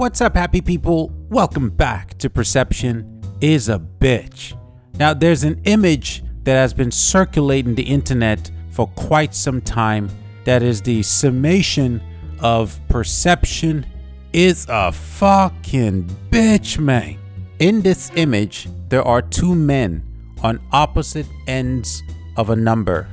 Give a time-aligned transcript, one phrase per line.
[0.00, 1.12] What's up, happy people?
[1.28, 4.58] Welcome back to Perception is a Bitch.
[4.94, 10.08] Now, there's an image that has been circulating the internet for quite some time
[10.44, 12.00] that is the summation
[12.38, 13.84] of perception
[14.32, 17.18] is a fucking bitch, man.
[17.58, 20.02] In this image, there are two men
[20.42, 22.02] on opposite ends
[22.38, 23.06] of a number.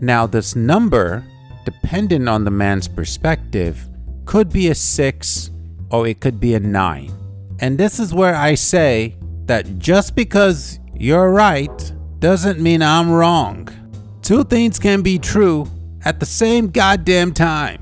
[0.00, 1.22] Now, this number,
[1.64, 3.88] depending on the man's perspective,
[4.24, 5.52] could be a six
[5.92, 7.12] or it could be a nine.
[7.60, 13.68] And this is where I say that just because you're right doesn't mean I'm wrong.
[14.22, 15.68] Two things can be true
[16.04, 17.80] at the same goddamn time.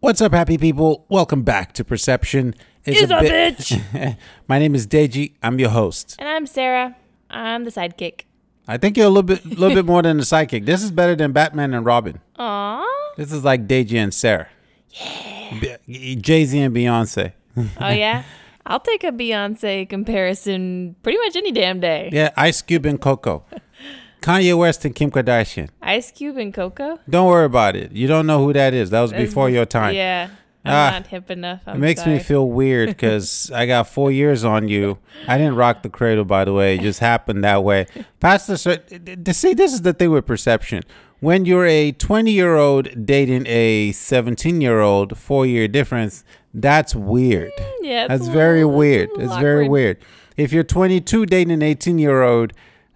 [0.00, 1.04] What's up, happy people?
[1.10, 2.54] Welcome back to Perception
[2.86, 4.16] Is a Bitch.
[4.48, 5.34] My name is Deji.
[5.42, 6.16] I'm your host.
[6.18, 6.96] And I'm Sarah.
[7.30, 8.22] I'm the sidekick.
[8.68, 10.66] I think you're a little bit, little bit more than the sidekick.
[10.66, 12.20] This is better than Batman and Robin.
[12.38, 12.84] Aww.
[13.16, 14.48] This is like Deji and Sarah.
[14.90, 15.76] Yeah.
[16.16, 17.32] Jay Z and Beyonce.
[17.56, 18.22] Oh yeah.
[18.66, 22.10] I'll take a Beyonce comparison pretty much any damn day.
[22.12, 23.44] Yeah, Ice Cube and Coco.
[24.20, 25.70] Kanye West and Kim Kardashian.
[25.80, 27.00] Ice Cube and Coco.
[27.08, 27.90] Don't worry about it.
[27.92, 28.90] You don't know who that is.
[28.90, 29.94] That was before your time.
[29.94, 30.28] Yeah.
[30.64, 30.90] I'm Ah.
[30.98, 31.60] not hip enough.
[31.66, 32.16] I'm It makes sorry.
[32.16, 34.98] me feel weird because I got four years on you.
[35.26, 36.74] I didn't rock the cradle, by the way.
[36.74, 37.86] It just happened that way.
[38.20, 40.82] Pastor, to see, this is the thing with perception.
[41.20, 46.94] When you're a 20 year old dating a 17 year old, four year difference, that's
[46.94, 47.52] weird.
[47.82, 49.08] Yeah, that's a very weird.
[49.10, 49.98] it's little very weird.
[50.36, 52.52] If you're 22 dating an 18 year old,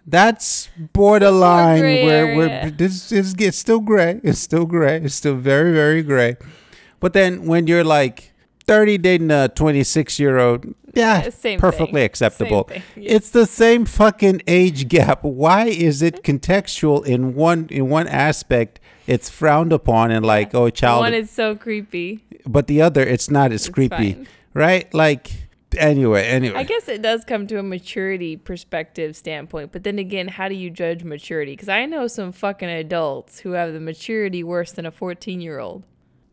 [0.06, 4.20] that's borderline where this is it's still gray.
[4.22, 4.98] It's still gray.
[4.98, 6.36] It's still very very gray.
[7.00, 8.32] But then when you're like
[8.66, 10.64] 30 dating a 26 year old,
[10.94, 12.04] yeah, Yeah, same perfectly thing.
[12.04, 12.66] acceptable.
[12.68, 13.12] Same thing, yeah.
[13.16, 15.22] It's the same fucking age gap.
[15.24, 18.80] Why is it contextual in one in one aspect?
[19.06, 22.24] It's frowned upon and like oh child, One is so creepy.
[22.46, 24.28] but the other it's not as creepy, fine.
[24.54, 24.92] right?
[24.94, 25.30] Like
[25.76, 26.56] anyway, anyway.
[26.56, 30.54] I guess it does come to a maturity perspective standpoint, but then again, how do
[30.54, 31.52] you judge maturity?
[31.52, 35.58] Because I know some fucking adults who have the maturity worse than a 14 year
[35.58, 35.82] old.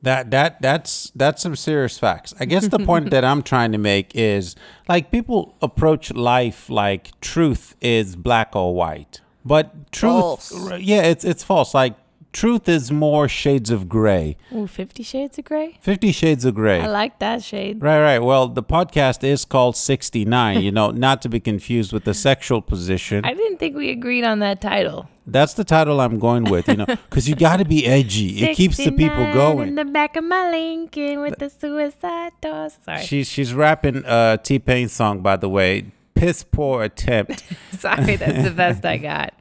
[0.03, 2.34] That that that's that's some serious facts.
[2.39, 4.56] I guess the point that I'm trying to make is
[4.89, 9.22] like people approach life like truth is black or white.
[9.45, 10.79] But truth False.
[10.79, 11.73] yeah, it's it's false.
[11.75, 11.95] Like
[12.31, 14.37] truth is more shades of gray.
[14.53, 15.77] Ooh, 50 Shades of Grey?
[15.81, 16.81] 50 shades of gray.
[16.81, 17.81] I like that shade.
[17.81, 18.19] Right, right.
[18.19, 22.61] Well, the podcast is called 69, you know, not to be confused with the sexual
[22.61, 23.25] position.
[23.25, 25.09] I didn't think we agreed on that title.
[25.27, 28.43] That's the title I'm going with, you know, because you got to be edgy.
[28.43, 29.67] It keeps the people 69 going.
[29.69, 32.77] In the back of my Lincoln with the suicide doors.
[32.83, 33.03] Sorry.
[33.03, 35.91] She's she's rapping uh, a T Pain song, by the way.
[36.15, 37.43] Piss poor attempt.
[37.71, 39.33] Sorry, that's the best I got.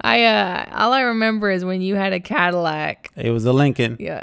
[0.00, 3.10] I uh all I remember is when you had a Cadillac.
[3.16, 3.96] it was a Lincoln.
[4.00, 4.22] Yeah.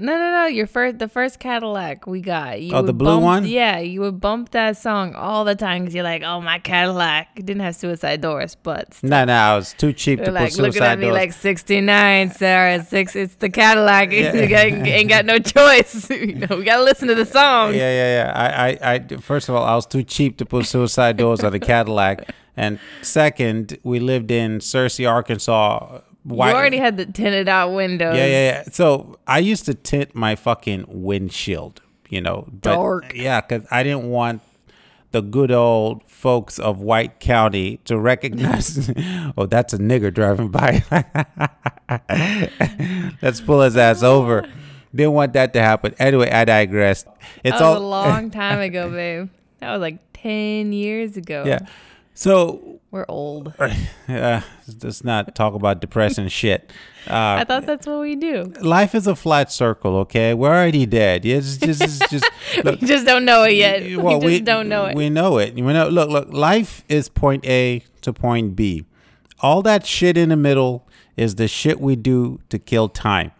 [0.00, 0.46] No, no, no.
[0.46, 2.62] Your first, the first Cadillac we got.
[2.62, 3.46] You Oh, the blue bump- one?
[3.46, 7.26] Yeah, you would bump that song all the time because you're like, "Oh, my Cadillac."
[7.34, 10.52] It didn't have suicide doors, but No, no, I was too cheap to put like
[10.56, 11.14] looking suicide at me doors.
[11.16, 12.84] like 69, Sarah.
[12.84, 14.12] Six, it's the Cadillac.
[14.12, 16.08] you got, ain't got no choice.
[16.10, 17.74] you know, we gotta listen to the song.
[17.74, 18.32] yeah, yeah, yeah.
[18.36, 21.50] I, I, I, first of all, I was too cheap to put suicide doors on
[21.50, 26.00] the Cadillac, and second, we lived in Searcy, Arkansas.
[26.24, 28.16] Why- You already had the tinted out windows.
[28.16, 28.62] Yeah, yeah, yeah.
[28.72, 31.80] So I used to tint my fucking windshield,
[32.10, 32.44] you know.
[32.50, 33.12] But, Dark.
[33.14, 34.42] Yeah, because I didn't want
[35.10, 38.90] the good old folks of White County to recognize,
[39.38, 40.84] oh, that's a nigger driving by.
[43.22, 44.46] Let's pull his ass over.
[44.94, 45.94] Didn't want that to happen.
[45.98, 47.04] Anyway, I digress.
[47.44, 49.28] It's That was all a long time ago, babe.
[49.60, 51.44] That was like 10 years ago.
[51.46, 51.60] yeah.
[52.18, 53.54] So We're old.
[54.08, 54.40] uh,
[54.82, 56.72] let's not talk about depressing shit.
[57.08, 58.52] Uh, I thought that's what we do.
[58.60, 60.34] life is a flat circle, okay?
[60.34, 61.24] We're already dead.
[61.24, 62.28] It's just, it's just
[62.64, 63.82] look, We just don't know it yet.
[63.84, 64.96] we well, just don't know it.
[64.96, 65.54] We know it.
[65.54, 65.88] We know.
[65.88, 66.32] Look, look.
[66.32, 68.84] Life is point A to point B.
[69.38, 73.30] All that shit in the middle is the shit we do to kill time.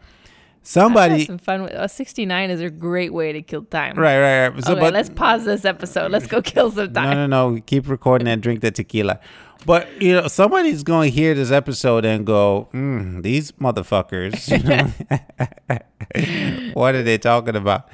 [0.69, 1.73] Somebody, some fun with.
[1.75, 3.97] Oh, 69 is a great way to kill time.
[3.97, 4.65] right, right, right.
[4.65, 6.11] So, Okay, but let's pause this episode.
[6.11, 7.05] Let's go kill some time.
[7.17, 7.51] no, no.
[7.55, 7.61] No.
[7.63, 9.19] Keep recording and drink the tequila.
[9.65, 14.45] But you know, somebody's going to hear this episode and go, mm, "These motherfuckers."
[16.75, 17.89] What are they talking about?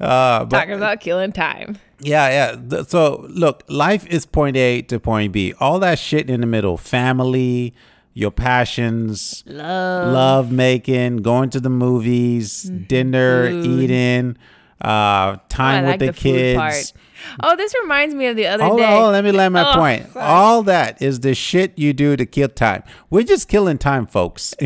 [0.00, 1.78] Uh, but Talking about killing time.
[2.00, 2.82] Yeah, yeah.
[2.84, 5.54] So look, life is point A to point B.
[5.60, 7.74] All that shit in the middle, family,
[8.14, 10.12] your passions, Love.
[10.12, 13.62] love making, going to the movies, dinner, Mm-hmm.
[13.62, 13.80] Food.
[13.80, 14.36] eating,
[14.80, 16.92] uh, time I with like the, the kids.
[17.40, 18.84] Oh, this reminds me of the other Hold day.
[18.84, 20.06] on, hold on, let me land my Oh, point.
[20.08, 20.22] fuck.
[20.22, 22.82] All that is the shit you do to kill time.
[23.10, 24.54] We're just killing time, folks.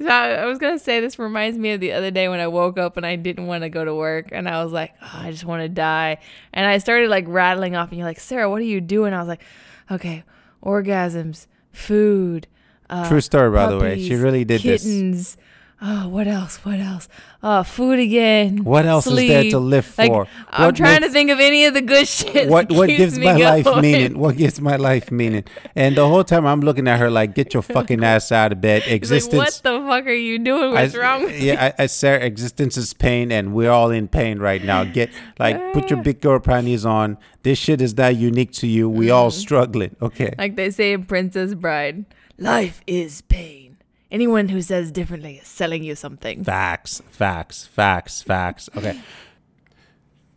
[0.00, 2.46] So I I was gonna say this reminds me of the other day when I
[2.46, 5.10] woke up and I didn't want to go to work and I was like, oh,
[5.12, 6.18] I just want to die,
[6.54, 9.12] and I started like rattling off, and you're like, Sarah, what are you doing?
[9.12, 9.42] I was like,
[9.90, 10.22] okay,
[10.64, 12.46] orgasms, food,
[12.88, 14.02] uh, True story, by the way.
[14.02, 15.36] She really did this.
[15.82, 16.58] Oh, what else?
[16.58, 17.08] What else?
[17.42, 18.64] Uh, food again.
[18.64, 19.62] What else is there to sleep.
[19.62, 20.26] live Like, for?
[20.50, 22.50] I'm What trying to think of any of the good shit.
[22.50, 24.18] what that what gives me my life meaning?
[24.18, 25.44] What gives my life meaning?
[25.74, 28.60] And the whole time I'm looking at her like, get your fucking ass out of
[28.60, 28.82] bed.
[28.82, 29.34] He's like, Existence.
[29.38, 30.72] what the fuck are you doing?
[30.72, 31.22] What's I, wrong?
[31.24, 34.84] With yeah, I, I Sarah, existence is pain, and we're all in pain right now.
[34.84, 37.16] Get like, put your big girl panties on.
[37.42, 38.90] This shit is not unique to you.
[38.90, 39.14] We Mm.
[39.14, 39.96] all struggling.
[40.02, 40.34] Okay.
[40.36, 42.04] Like they say in Princess Bride,
[42.36, 43.69] life is pain.
[44.10, 46.42] Anyone who says differently is selling you something.
[46.42, 48.68] Facts, facts, facts, facts.
[48.76, 49.00] Okay.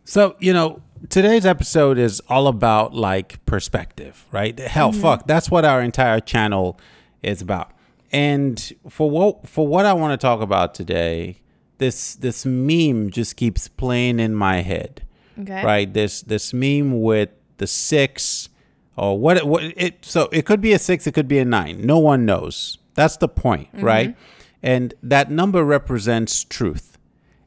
[0.04, 4.56] So, you know, today's episode is all about like perspective, right?
[4.58, 5.00] Hell, mm-hmm.
[5.00, 6.78] fuck, that's what our entire channel
[7.22, 7.72] is about.
[8.12, 11.40] And for what for what I want to talk about today,
[11.78, 15.02] this this meme just keeps playing in my head.
[15.40, 15.64] Okay.
[15.64, 15.92] Right?
[15.92, 18.48] This this meme with the 6
[18.96, 21.84] or what what it so it could be a 6, it could be a 9.
[21.84, 22.78] No one knows.
[22.94, 23.84] That's the point, mm-hmm.
[23.84, 24.16] right?
[24.62, 26.98] And that number represents truth.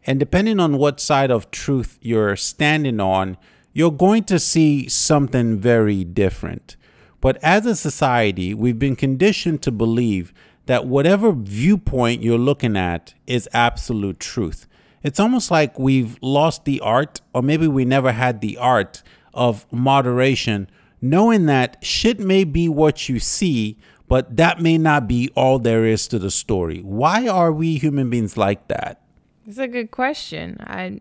[0.05, 3.37] And depending on what side of truth you're standing on,
[3.73, 6.75] you're going to see something very different.
[7.19, 10.33] But as a society, we've been conditioned to believe
[10.67, 14.67] that whatever viewpoint you're looking at is absolute truth.
[15.03, 19.03] It's almost like we've lost the art, or maybe we never had the art
[19.33, 20.69] of moderation,
[21.01, 25.85] knowing that shit may be what you see, but that may not be all there
[25.85, 26.79] is to the story.
[26.79, 29.01] Why are we human beings like that?
[29.45, 30.57] It's a good question.
[30.61, 30.99] I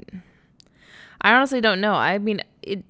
[1.21, 1.95] I honestly don't know.
[1.95, 2.85] I mean, it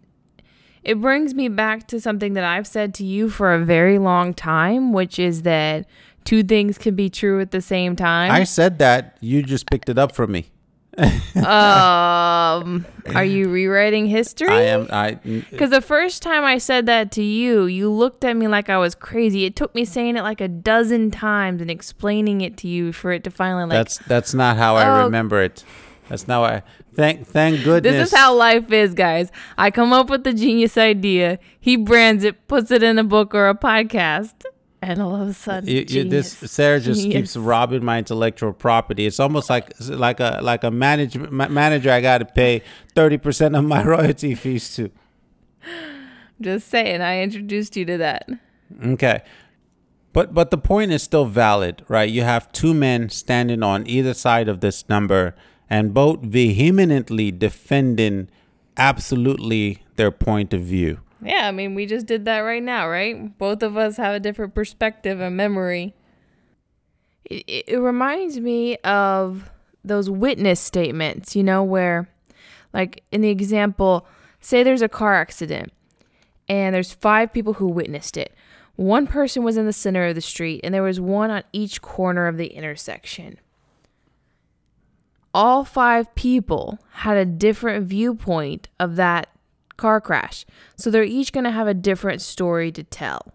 [0.82, 4.34] it brings me back to something that I've said to you for a very long
[4.34, 5.86] time, which is that
[6.24, 8.30] two things can be true at the same time.
[8.30, 10.46] I said that, you just picked it up from me.
[10.98, 14.48] Um, are you rewriting history?
[14.48, 15.14] I am I
[15.50, 18.78] Because the first time I said that to you, you looked at me like I
[18.78, 19.44] was crazy.
[19.44, 23.12] It took me saying it like a dozen times and explaining it to you for
[23.12, 23.72] it to finally like.
[23.72, 25.04] that's that's not how I Oh.
[25.04, 25.64] remember it.
[26.08, 26.62] That's not why
[26.94, 27.92] thank thank goodness.
[27.94, 29.30] this is how life is, guys.
[29.58, 31.38] I come up with the genius idea.
[31.58, 34.34] He brands it, puts it in a book or a podcast,
[34.86, 36.32] and all of a sudden, you, you, this.
[36.32, 37.32] Sarah just Genius.
[37.32, 39.04] keeps robbing my intellectual property.
[39.04, 42.62] It's almost like like a like a manage, ma- manager I got to pay
[42.94, 44.90] 30% of my royalty fees to.
[46.40, 48.28] Just saying, I introduced you to that.
[48.84, 49.22] Okay.
[50.12, 52.08] But but the point is still valid, right?
[52.08, 55.34] You have two men standing on either side of this number
[55.68, 58.28] and both vehemently defending
[58.76, 61.00] absolutely their point of view.
[61.22, 63.36] Yeah, I mean, we just did that right now, right?
[63.38, 65.94] Both of us have a different perspective and memory.
[67.24, 69.50] It, it, reminds me of
[69.82, 72.08] those witness statements, you know, where,
[72.72, 74.06] like, in the example,
[74.40, 75.72] say there's a car accident
[76.48, 78.32] and there's five people who witnessed it.
[78.76, 81.80] One person was in the center of the street and there was one on each
[81.80, 83.40] corner of the intersection.
[85.32, 89.28] All five people had a different viewpoint of that
[89.76, 90.44] car crash.
[90.76, 93.32] So they're each going to have a different story to tell.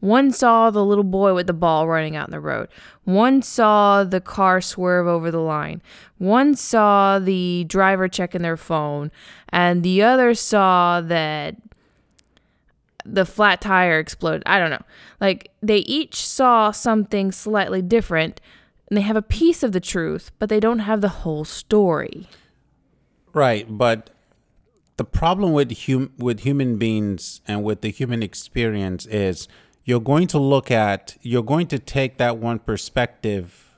[0.00, 2.68] One saw the little boy with the ball running out in the road.
[3.04, 5.82] One saw the car swerve over the line.
[6.18, 9.10] One saw the driver checking their phone.
[9.48, 11.56] And the other saw that
[13.04, 14.42] the flat tire exploded.
[14.46, 14.84] I don't know.
[15.20, 18.40] Like they each saw something slightly different
[18.88, 22.28] and they have a piece of the truth, but they don't have the whole story.
[23.32, 24.10] Right, but
[24.98, 29.48] the problem with hum- with human beings and with the human experience is
[29.84, 33.74] you're going to look at you're going to take that one perspective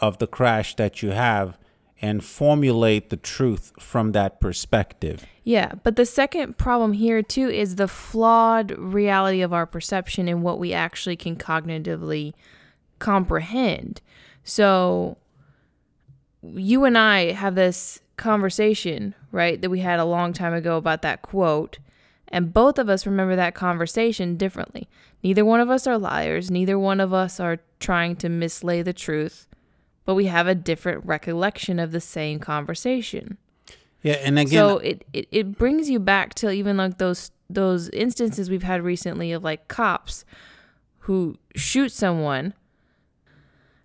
[0.00, 1.58] of the crash that you have
[2.00, 5.24] and formulate the truth from that perspective.
[5.42, 10.42] Yeah, but the second problem here too is the flawed reality of our perception and
[10.42, 12.32] what we actually can cognitively
[13.00, 14.00] comprehend.
[14.44, 15.16] So
[16.42, 21.02] you and I have this conversation, right, that we had a long time ago about
[21.02, 21.78] that quote,
[22.28, 24.88] and both of us remember that conversation differently.
[25.22, 28.92] Neither one of us are liars, neither one of us are trying to mislay the
[28.92, 29.46] truth,
[30.04, 33.38] but we have a different recollection of the same conversation.
[34.02, 37.88] Yeah, and again So it, it, it brings you back to even like those those
[37.90, 40.24] instances we've had recently of like cops
[41.00, 42.54] who shoot someone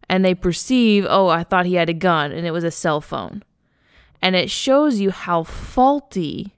[0.09, 3.00] and they perceive, oh, I thought he had a gun and it was a cell
[3.00, 3.43] phone.
[4.21, 6.53] And it shows you how faulty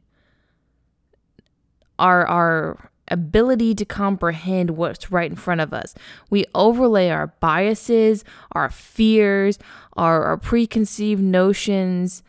[1.99, 5.93] our our ability to comprehend what's right in front of us.
[6.29, 9.59] We overlay our biases, our fears,
[9.93, 12.23] our, our preconceived notions.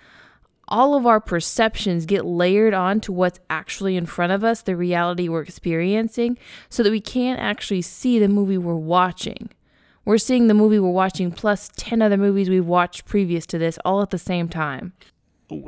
[0.68, 5.28] All of our perceptions get layered onto what's actually in front of us, the reality
[5.28, 6.36] we're experiencing,
[6.68, 9.50] so that we can't actually see the movie we're watching.
[10.04, 13.78] We're seeing the movie we're watching plus 10 other movies we've watched previous to this
[13.84, 14.94] all at the same time.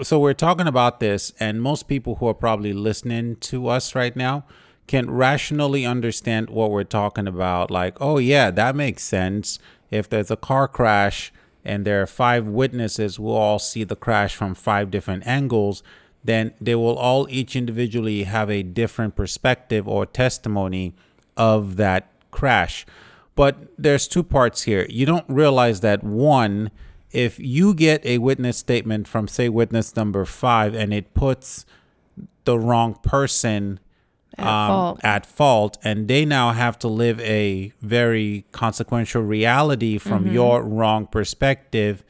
[0.02, 4.14] So we're talking about this, and most people who are probably listening to us right
[4.14, 4.44] now
[4.86, 7.70] can rationally understand what we're talking about.
[7.70, 9.58] Like, oh, yeah, that makes sense.
[9.90, 11.32] If there's a car crash
[11.64, 15.82] and there are five witnesses who all see the crash from five different angles,
[16.22, 20.94] then they will all each individually have a different perspective or testimony
[21.36, 22.86] of that crash.
[23.34, 24.86] But there's two parts here.
[24.88, 26.70] You don't realize that one,
[27.14, 31.64] if you get a witness statement from, say, witness number five, and it puts
[32.44, 33.78] the wrong person
[34.36, 35.00] At um, fault.
[35.04, 41.06] at fault, and they now have to live a very consequential reality from your wrong
[41.06, 42.02] perspective.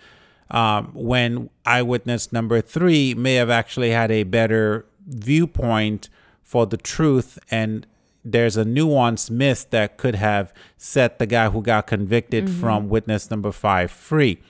[0.50, 6.08] Um, when eyewitness number three may have actually had a better viewpoint
[6.42, 7.86] for the truth, and
[8.24, 13.30] there's a nuanced miss that could have set the guy who got convicted from witness
[13.30, 14.40] number five free.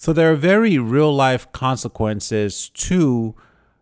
[0.00, 3.34] So there are very real life consequences to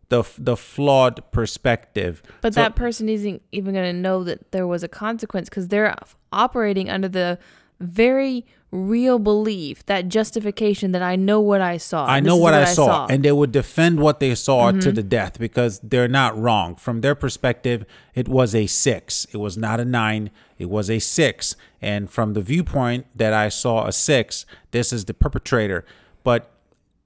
[0.08, 2.22] the the flawed perspective.
[2.40, 5.68] But So- that person isn't even going to know that there was a consequence because
[5.68, 5.94] they're
[6.32, 7.38] operating under the
[7.78, 12.04] very real belief, that justification that I know what I saw.
[12.04, 13.06] I know is what, I, saw.
[13.06, 14.94] and they would defend what they saw to mm-hmm.
[14.94, 16.74] the death because they're not wrong.
[16.74, 19.24] From their perspective, it was a six.
[19.32, 20.30] It was not a nine.
[20.58, 21.54] It was a six.
[21.80, 25.84] And from the viewpoint that I saw a six, this is the perpetrator.
[26.24, 26.50] But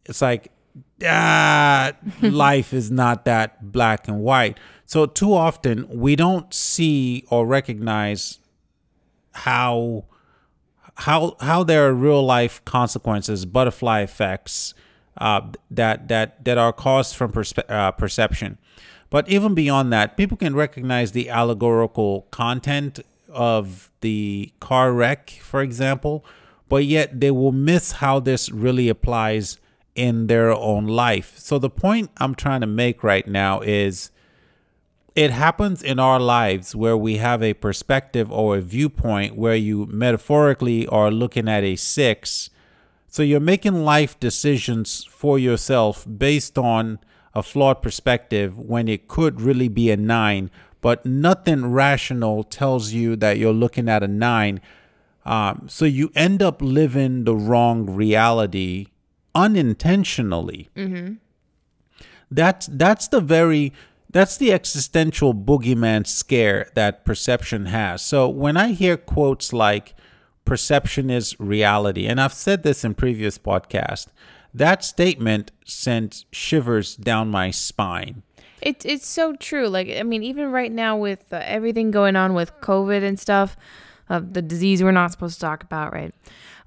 [0.04, 0.50] it's like,
[1.04, 1.92] ah,
[2.22, 4.58] life is not that black and white.
[4.86, 8.38] So too often we don't see or recognize
[9.32, 10.04] how
[10.96, 14.74] how how there are real life consequences, butterfly effects
[15.18, 15.40] uh,
[15.70, 18.58] that that that are caused from perspe- uh, perception.
[19.10, 25.60] But even beyond that, people can recognize the allegorical content of the car wreck, for
[25.60, 26.24] example,
[26.72, 29.58] but yet they will miss how this really applies
[29.94, 31.34] in their own life.
[31.36, 34.10] So the point I'm trying to make right now is
[35.14, 39.84] it happens in our lives where we have a perspective or a viewpoint where you
[39.84, 42.48] metaphorically are looking at a six.
[43.06, 47.00] So you're making life decisions for yourself based on
[47.34, 50.50] a flawed perspective when it could really be a nine,
[50.80, 54.62] but nothing rational tells you that you're looking at a nine.
[55.24, 58.86] Um, so you end up living the wrong reality
[59.34, 60.68] unintentionally.
[62.30, 63.72] That's that's the very
[64.10, 68.02] that's the existential boogeyman scare that perception has.
[68.02, 69.94] So when I hear quotes like
[70.44, 74.08] perception is reality, and I've said this in previous podcasts,
[74.52, 78.22] that statement sent shivers down my spine.
[78.60, 79.68] It's it's so true.
[79.68, 83.56] Like I mean, even right now with uh, everything going on with COVID and stuff,
[84.08, 86.14] uh, the disease we're not supposed to talk about, right?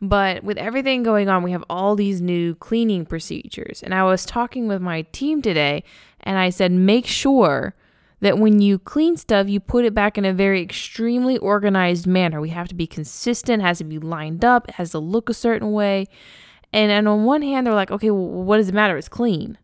[0.02, 3.82] But with everything going on, we have all these new cleaning procedures.
[3.82, 5.84] And I was talking with my team today,
[6.22, 7.76] and I said, make sure
[8.22, 12.42] that when you clean stuff, you put it back in a very extremely organized manner.
[12.42, 15.34] We have to be consistent, has to be lined up, it has to look a
[15.34, 16.08] certain way.
[16.74, 18.98] And, and on one hand, they're like, okay, well, what does it matter?
[18.98, 19.58] It's clean.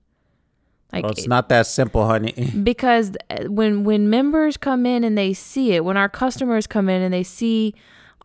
[0.94, 2.52] Like Well, it's not that simple, honey.
[2.64, 6.90] because uh, when when members come in and they see it when our customers come
[6.90, 7.74] in and they see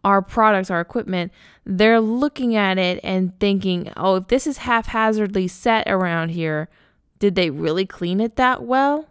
[0.04, 1.32] our products our equipment
[1.64, 6.68] they're looking at it and thinking oh if this is haphazardly set around here
[7.18, 9.08] did they really clean it that well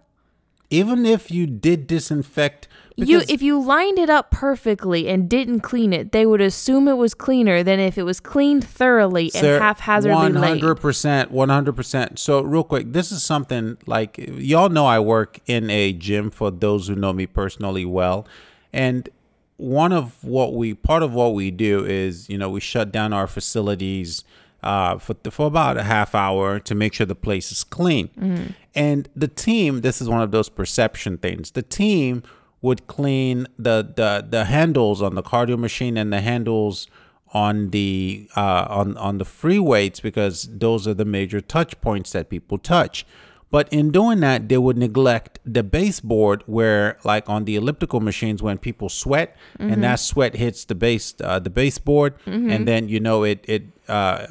[0.70, 2.68] Even if you did disinfect,
[2.98, 6.94] you if you lined it up perfectly and didn't clean it they would assume it
[6.94, 12.20] was cleaner than if it was cleaned thoroughly and Sir, haphazardly 100%, 100%.
[12.20, 16.52] So, real quick, this is something like y'all know I work in a gym for
[16.52, 18.28] those who know me personally well.
[18.72, 19.10] And
[19.58, 23.14] one of what we, part of what we do is, you know, we shut down
[23.14, 24.24] our facilities
[24.64, 28.56] uh, for, for about a half hour to make sure the place is clean.
[28.74, 31.52] And the team, this is one of those perception things.
[31.52, 32.24] The team
[32.66, 36.88] would clean the, the, the handles on the cardio machine and the handles
[37.34, 42.10] on the uh, on on the free weights because those are the major touch points
[42.16, 43.06] that people touch.
[43.52, 48.40] But in doing that, they would neglect the baseboard where, like on the elliptical machines,
[48.42, 53.00] when people sweat and that sweat hits the base uh, the baseboard, and then you
[53.00, 54.28] know it it uh,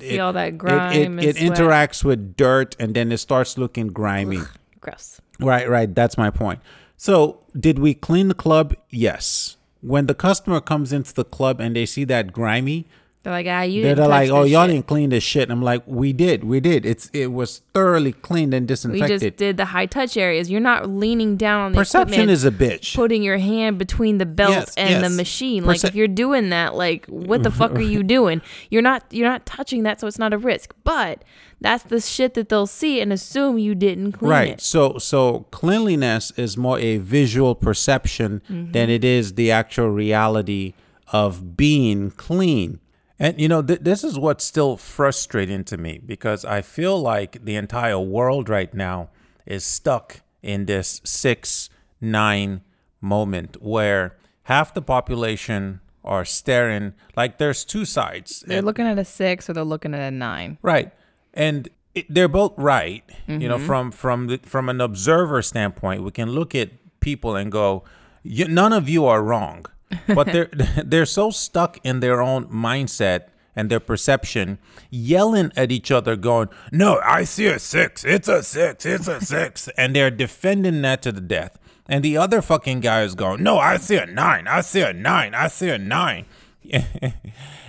[0.00, 1.48] see it- all that it- grime It, it, sweat.
[1.58, 4.40] interacts with dirt, and then it starts looking grimy.
[4.80, 5.90] gross Right, right.
[6.00, 6.60] That's my point.
[6.96, 7.14] So
[7.58, 8.74] did we clean the club?
[8.90, 9.56] Yes.
[9.80, 12.86] When the customer comes into the club and they see that grimy,
[13.28, 14.74] They're like, ah, you they're, didn't they're touch like, "Oh, y'all shit.
[14.74, 16.86] didn't clean this shit." And I'm like, "We did, we did.
[16.86, 19.20] It's it was thoroughly cleaned and disinfected.
[19.20, 20.50] We just did the high touch areas.
[20.50, 22.94] You're not leaning down on the Perception is a bitch.
[22.96, 25.16] putting your hand between the belt Yes, and the yes.
[25.16, 25.64] machine.
[25.66, 28.40] Like if you're doing that, like what the fuck are you doing?
[28.70, 30.74] You're not you're not touching that, so it's not a risk.
[30.84, 31.22] But
[31.60, 34.48] that's the shit that they'll see and assume you didn't clean right.
[34.52, 34.60] it.
[34.60, 38.72] So so cleanliness is more a visual perception Mm-hmm.
[38.72, 40.74] than it is the actual reality
[41.12, 42.78] of being clean.
[43.18, 47.44] And you know, th- this is what's still frustrating to me because I feel like
[47.44, 49.08] the entire world right now
[49.46, 51.68] is stuck in this 6
[52.00, 52.60] 9
[53.00, 58.44] moment where half the population are staring like there's two sides.
[58.46, 60.58] They're And- looking at a six or they're looking at a nine.
[60.62, 60.92] Right.
[61.34, 63.02] And it, they're both right.
[63.26, 63.48] You Mm-hmm.
[63.48, 66.70] know, from from the, from an observer standpoint, we can look at
[67.00, 67.82] people and go,
[68.22, 69.66] you, none of you are wrong.
[70.06, 70.50] But they're
[70.84, 74.58] they're so stuck in their own mindset and their perception,
[74.90, 78.04] yelling at each other, going, "No, I see a six.
[78.04, 78.86] It's a six.
[78.86, 79.68] It's a six.
[79.76, 81.58] and they're defending that to the death.
[81.88, 84.46] And the other fucking guy is going, "No, I see a nine.
[84.46, 85.34] I see a nine.
[85.34, 86.26] I see a nine.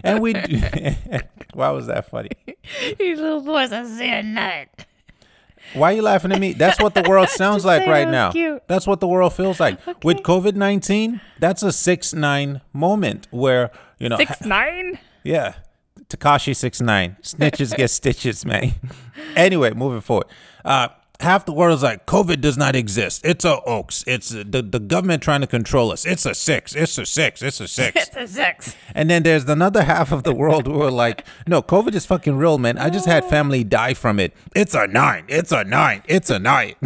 [0.03, 0.33] and we,
[1.53, 2.31] why was that funny?
[2.97, 4.85] These little boys are saying that.
[5.73, 6.53] Why are you laughing at me?
[6.53, 8.31] That's what the world sounds like right now.
[8.31, 8.61] cute.
[8.67, 9.79] That's what the world feels like.
[10.03, 14.99] With COVID 19, that's a 6 9 moment where, you know, Six nine?
[15.23, 15.53] yeah,
[16.09, 18.73] Tekashi 6 9 Snitches get stitches, man.
[19.35, 20.27] Anyway, moving forward.
[20.65, 20.87] Uh,
[21.19, 23.25] half the world is like, COVID does not exist.
[23.25, 26.05] It's a oaks It's the, the government trying to control us.
[26.05, 26.75] It's a six.
[26.75, 27.41] It's a six.
[27.41, 27.95] It's a six.
[28.07, 28.75] it's a six.
[28.95, 32.37] And then there's another half of the world who are like, no, COVID is fucking
[32.37, 32.77] real, man.
[32.77, 34.33] I just had family die from it.
[34.55, 35.25] It's a nine.
[35.27, 36.03] It's a nine.
[36.07, 36.75] It's a nine.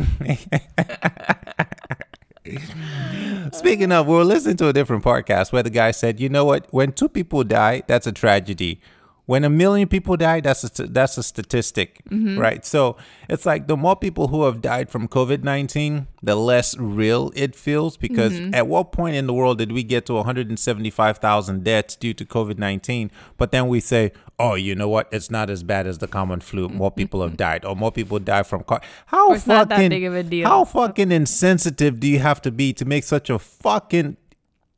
[3.52, 6.44] Speaking of, we were listening to a different podcast where the guy said, you know
[6.44, 6.68] what?
[6.72, 8.82] When two people die, that's a tragedy.
[9.26, 12.38] When a million people die, that's a that's a statistic, mm-hmm.
[12.38, 12.66] right?
[12.66, 12.98] So
[13.30, 17.56] it's like the more people who have died from COVID nineteen, the less real it
[17.56, 17.96] feels.
[17.96, 18.54] Because mm-hmm.
[18.54, 21.20] at what point in the world did we get to one hundred and seventy five
[21.20, 23.12] thousand deaths due to COVID nineteen?
[23.38, 25.08] But then we say, oh, you know what?
[25.12, 26.68] It's not as bad as the common flu.
[26.84, 28.82] More people have died, or more people die from car.
[29.06, 30.48] How Or it's that fucking big of a deal.
[30.48, 34.18] how fucking insensitive do you have to be to make such a fucking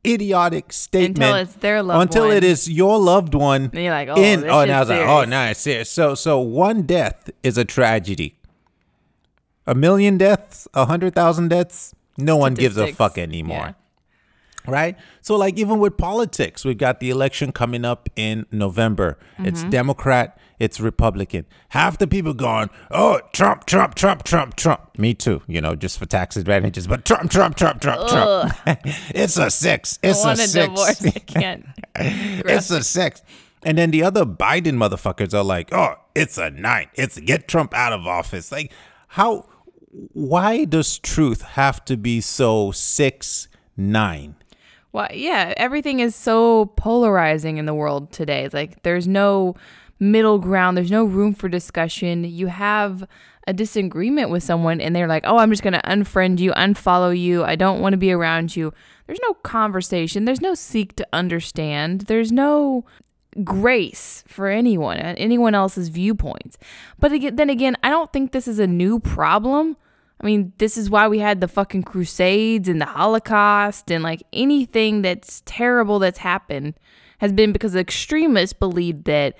[0.06, 2.36] idiotic statement until it's their loved until one.
[2.36, 5.22] it is your loved one And you're like, oh, in oh now it's like oh
[5.22, 5.28] serious.
[5.30, 8.38] no it's serious so so one death is a tragedy
[9.66, 13.74] a million deaths a hundred thousand deaths no one gives a fuck anymore
[14.66, 14.96] right?
[15.22, 19.16] So like even with politics, we've got the election coming up in November.
[19.38, 19.70] It's Mm-hmm.
[19.70, 21.46] Democrat, it's Republican.
[21.70, 25.98] Half the people going, "Oh, Trump, Trump, Trump, Trump, Trump." Me too, you know, just
[25.98, 28.52] for tax advantages, but Trump, Trump, Trump, Trump, Trump.
[29.14, 29.98] it's a 6.
[30.02, 30.52] It's I a want a 6.
[30.52, 31.06] divorce.
[31.06, 31.66] I can't.
[31.94, 33.22] it's a 6.
[33.62, 36.88] And then the other Biden motherfuckers are like, "Oh, it's a 9.
[36.94, 38.72] It's get Trump out of office." Like
[39.08, 39.48] how
[40.12, 44.36] why does truth have to be so 6 9?
[44.92, 48.44] Well, yeah, everything is so polarizing in the world today.
[48.44, 49.54] It's like there's no
[49.98, 52.24] middle ground, there's no room for discussion.
[52.24, 53.06] You have
[53.46, 57.16] a disagreement with someone and they're like, "Oh, I'm just going to unfriend you, unfollow
[57.18, 57.44] you.
[57.44, 58.72] I don't want to be around you."
[59.06, 62.02] There's no conversation, there's no seek to understand.
[62.02, 62.84] There's no
[63.44, 66.58] grace for anyone and anyone else's viewpoints.
[66.98, 69.76] But again, then again, I don't think this is a new problem.
[70.20, 74.22] I mean, this is why we had the fucking crusades and the Holocaust and like
[74.32, 76.74] anything that's terrible that's happened
[77.18, 79.38] has been because extremists believed that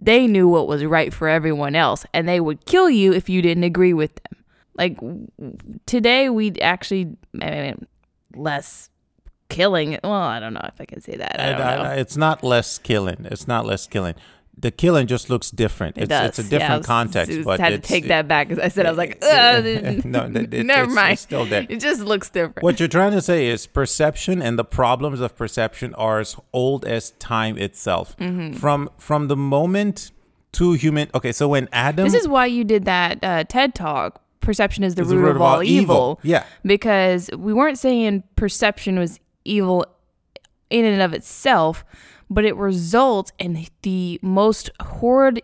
[0.00, 3.42] they knew what was right for everyone else and they would kill you if you
[3.42, 4.44] didn't agree with them.
[4.74, 4.98] Like
[5.86, 7.86] today, we actually I mean,
[8.34, 8.88] less
[9.48, 9.98] killing.
[10.02, 11.38] Well, I don't know if I can say that.
[11.38, 11.90] I don't know.
[11.90, 13.26] It's not less killing.
[13.26, 14.14] It's not less killing.
[14.60, 15.96] The killing just looks different.
[15.96, 16.38] It it's, does.
[16.38, 17.36] it's a Yeah, different was- context.
[17.36, 19.64] was- but had to take that back because I said I was like, Ugh,
[20.04, 21.12] No, it- it- never it's- mind.
[21.14, 21.66] it's still there.
[21.68, 22.62] It just looks different.
[22.62, 26.84] What you're trying to say is perception and the problems of perception are as old
[26.84, 28.16] as time itself.
[28.18, 28.54] Mm-hmm.
[28.58, 30.10] From from the moment
[30.52, 31.08] to human.
[31.14, 34.20] Okay, so when Adam This is why you did that uh, TED talk.
[34.40, 36.18] Perception is the root, of all evil.
[36.22, 36.44] Yeah.
[36.64, 39.84] Because we weren't saying perception was evil
[40.70, 41.84] in and of itself,
[42.30, 45.42] but it results in the most horrid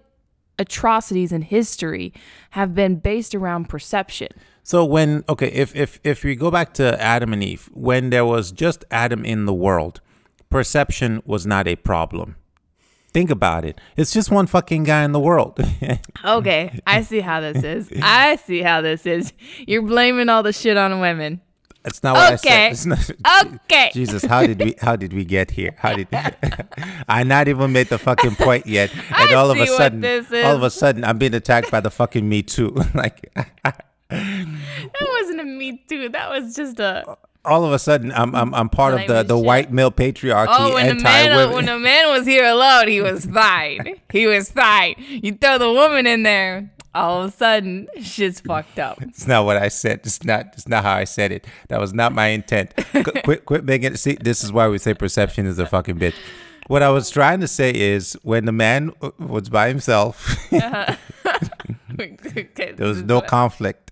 [0.58, 2.14] atrocities in history
[2.50, 4.28] have been based around perception.
[4.62, 8.24] So when okay, if if if we go back to Adam and Eve, when there
[8.24, 10.00] was just Adam in the world,
[10.50, 12.36] perception was not a problem.
[13.12, 13.80] Think about it.
[13.96, 15.58] It's just one fucking guy in the world.
[16.24, 17.88] Okay, I see how this is.
[18.02, 19.32] I see how this is.
[19.66, 21.40] You're blaming all the shit on women.
[21.86, 22.66] That's not what Okay.
[22.66, 22.72] I said.
[22.72, 23.90] It's not, Okay.
[23.94, 25.74] Jesus, how did we how did we get here?
[25.78, 26.08] How did
[27.08, 28.90] I not even made the fucking point yet?
[29.16, 30.04] And all of a sudden
[30.44, 32.70] all of a sudden I'm being attacked by the fucking me too.
[32.94, 33.32] like
[34.10, 36.08] That wasn't a me too.
[36.08, 37.16] That was just a.
[37.44, 39.44] all of a sudden I'm I'm, I'm part of the, the shit.
[39.46, 43.00] white male patriarchy Oh, when the anti man when the man was here alone, he
[43.00, 43.94] was fine.
[44.10, 44.94] he was fine.
[44.98, 49.00] You throw the woman in there, all of a sudden, shit's fucked up.
[49.02, 50.00] It's not what I said.
[50.04, 50.46] It's not.
[50.54, 51.46] It's not how I said it.
[51.68, 52.74] That was not my intent.
[52.76, 53.98] Qu- quit, quit making it.
[53.98, 56.14] See, this is why we say perception is a fucking bitch.
[56.68, 60.96] What I was trying to say is when the man uh, was by himself, okay,
[62.76, 63.90] there was no conflict.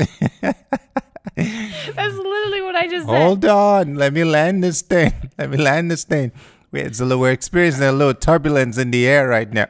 [1.37, 3.23] That's literally what I just said.
[3.23, 5.13] Hold on, let me land this thing.
[5.39, 6.33] Let me land this thing.
[6.73, 9.69] A little, we're experiencing a little turbulence in the air right now.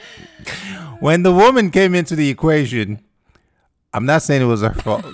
[1.00, 3.02] when the woman came into the equation,
[3.92, 5.04] I'm not saying it was her fault.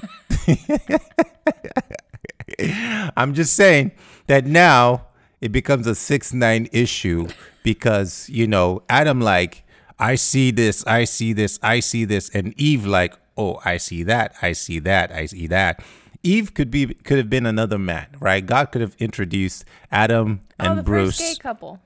[3.17, 3.93] I'm just saying
[4.27, 5.07] that now
[5.41, 7.29] it becomes a six nine issue
[7.63, 9.65] because you know Adam like
[9.99, 14.03] I see this, I see this, I see this, and Eve like oh I see
[14.05, 15.83] that, I see that, I see that.
[16.23, 18.45] Eve could be could have been another man, right?
[18.45, 21.19] God could have introduced Adam oh, and oh, the Bruce.
[21.19, 21.81] first gay couple.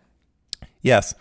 [0.81, 1.15] Yes,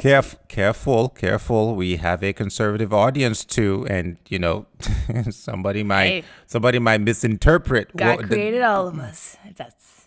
[0.00, 1.74] Caref- careful, careful.
[1.74, 4.66] We have a conservative audience too, and you know,
[5.30, 6.24] somebody might Hey.
[6.46, 7.96] somebody might misinterpret.
[7.96, 9.36] God what the- created all of us.
[9.56, 10.06] That's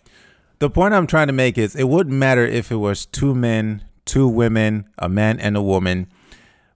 [0.58, 3.82] the point I'm trying to make is it wouldn't matter if it was two men,
[4.04, 6.06] two women, a man and a woman.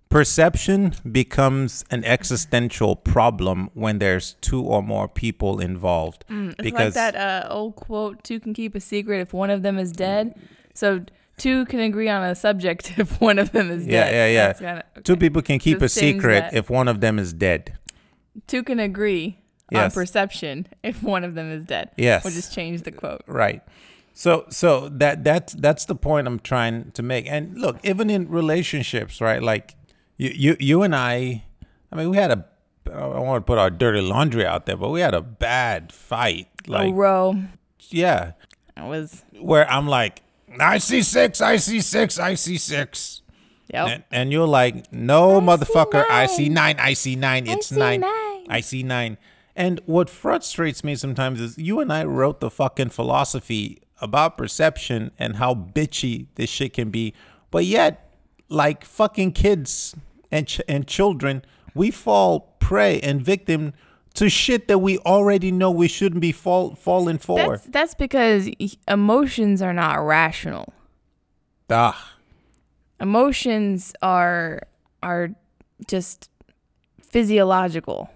[0.08, 6.24] Perception becomes an existential problem when there's two or more people involved.
[6.28, 9.62] Mm, it's like that uh, old quote: two can keep a secret if one of
[9.62, 10.34] them is dead.
[10.74, 11.04] So
[11.40, 14.14] two can agree on a subject if one of them is Yeah, dead.
[14.14, 14.46] yeah, yeah.
[14.48, 17.76] That's kinda- two people can keep a secret if one of them is dead.
[18.46, 19.38] Two can agree
[19.72, 19.84] Yes.
[19.84, 21.90] on perception if one of them is dead.
[21.96, 22.24] Yes.
[22.24, 23.22] We'll just change the quote.
[23.26, 23.62] Right.
[24.12, 27.26] So so that that's that's the point I'm trying to make.
[27.30, 29.40] And look, even in relationships, right?
[29.42, 29.76] Like
[30.16, 31.44] you you you and I,
[31.92, 32.44] I mean, we had a
[32.92, 35.92] I don't want to put our dirty laundry out there, but we had a bad
[35.92, 36.48] fight.
[36.66, 37.36] Like a row.
[37.90, 38.32] yeah,
[38.76, 39.24] It was.
[39.38, 40.22] where I'm like,
[40.58, 43.22] I see six, I see six, I see six.
[43.72, 43.88] Yep.
[43.88, 46.76] And, and you're like, no, motherfucker, I see nine.
[46.76, 48.00] nine, I see nine, it's see nine.
[48.00, 48.46] nine.
[48.48, 49.16] I see nine.
[49.54, 55.10] And what frustrates me sometimes is you and I wrote the fucking philosophy about perception
[55.18, 57.14] and how bitchy this shit can be,
[57.50, 58.10] but yet,
[58.48, 59.94] like fucking kids
[60.32, 63.72] and ch- and children, we fall prey and victim
[64.14, 67.36] to shit that we already know we shouldn't be fall falling for.
[67.38, 68.50] That's that's because
[68.88, 70.72] emotions are not rational.
[71.70, 72.14] Ah,
[73.00, 74.62] Emotions are
[75.02, 75.30] are
[75.86, 76.28] just
[77.00, 78.10] physiological.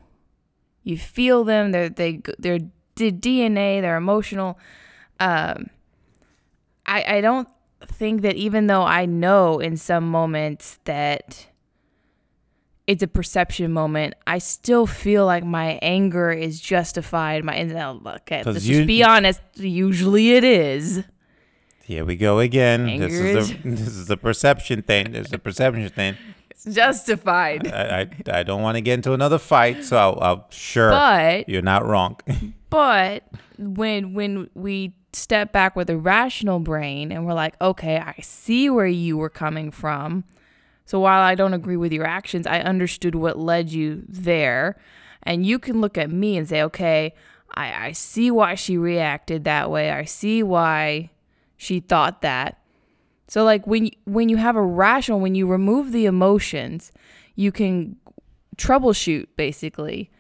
[0.83, 1.73] You feel them.
[1.73, 2.59] They're they they're
[2.97, 3.81] DNA.
[3.81, 4.59] They're emotional.
[5.21, 5.71] Um,
[6.87, 7.49] I I don't
[7.87, 11.47] think that even though I know in some moments that
[12.87, 17.45] it's a perception moment, I still feel like my anger is justified.
[17.45, 19.41] My and, uh, 'Cause let's you- just be honest.
[19.55, 21.05] Usually it is.
[21.85, 22.87] here we go again.
[22.87, 25.13] This Anger is a this is a perception thing.
[25.13, 26.17] There's a perception thing.
[26.51, 27.67] It's justified.
[27.73, 31.49] I I, I don't want to get into another fight, so I'll, I'll sure But
[31.49, 32.17] you're not wrong.
[32.71, 33.23] But
[33.57, 38.69] when when we step back with a rational brain and we're like, okay, I see
[38.69, 40.25] where you were coming from.
[40.85, 44.77] So while I don't agree with your actions, I understood what led you there.
[45.23, 47.15] And you can look at me and say, okay,
[47.55, 49.91] I, I see why she reacted that way.
[49.91, 51.11] I see why
[51.57, 52.61] she thought that.
[53.29, 56.93] So like when when you have a rational, when you remove the emotions,
[57.35, 57.97] you can
[58.57, 60.11] troubleshoot basically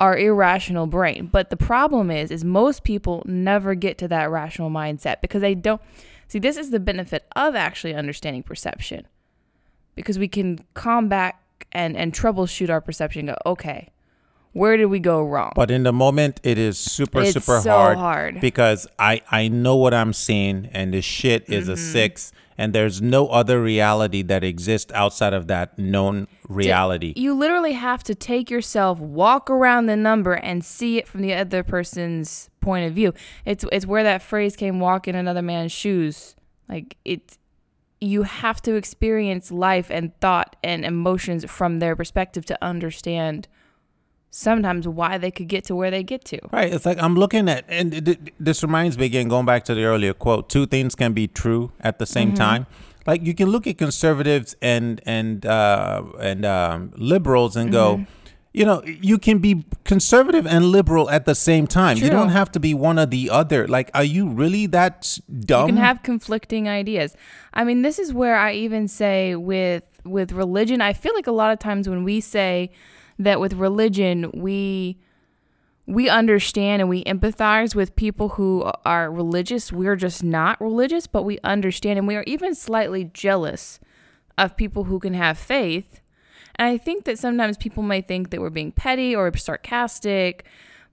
[0.00, 1.28] our irrational brain.
[1.30, 5.54] But the problem is is most people never get to that rational mindset because they
[5.54, 5.80] don't
[6.26, 9.06] see this is the benefit of actually understanding perception.
[9.98, 11.34] Because we can combat
[11.72, 13.88] and and troubleshoot our perception and go, okay,
[14.52, 15.52] where did we go wrong?
[15.54, 18.40] But in the moment, it is super It's super so hard, hard.
[18.40, 21.92] because I I know what I'm seeing, and the shit is a Mm-hmm.
[21.92, 27.12] six, and there's no other reality that exists outside of that known reality.
[27.16, 31.34] You literally have to take yourself, walk around the number, and see it from the
[31.34, 33.12] other person's point of view.
[33.44, 36.34] It's it's where that phrase came, "Walk in another man's shoes."
[36.68, 37.37] Like it's
[38.00, 43.48] you have to experience life and thought and emotions from their perspective to understand
[44.30, 46.38] sometimes why they could get to where they get to.
[46.52, 46.72] Right.
[46.72, 49.74] It's like I'm looking at, and it- it- this reminds me again, going back to
[49.74, 52.36] the earlier quote: two things can be true at the same Mm-hmm.
[52.36, 52.66] time.
[53.06, 58.12] Like you can look at conservatives and and uh, and um, liberals and go, Mm-hmm.
[58.52, 61.98] You know, you can be conservative and liberal at the same time.
[61.98, 63.68] You don't have to be one or the other.
[63.68, 65.68] Like, are you really that dumb?
[65.68, 67.14] You can have conflicting ideas.
[67.52, 71.32] I mean, this is where I even say with with religion, I feel like a
[71.32, 72.70] lot of times when we say
[73.18, 74.98] that with religion, we
[75.86, 79.72] we understand and we empathize with people who are religious.
[79.72, 83.80] We're just not religious, but we understand and we are even slightly jealous
[84.36, 86.00] of people who can have faith.
[86.58, 90.44] I think that sometimes people may think that we're being petty or sarcastic,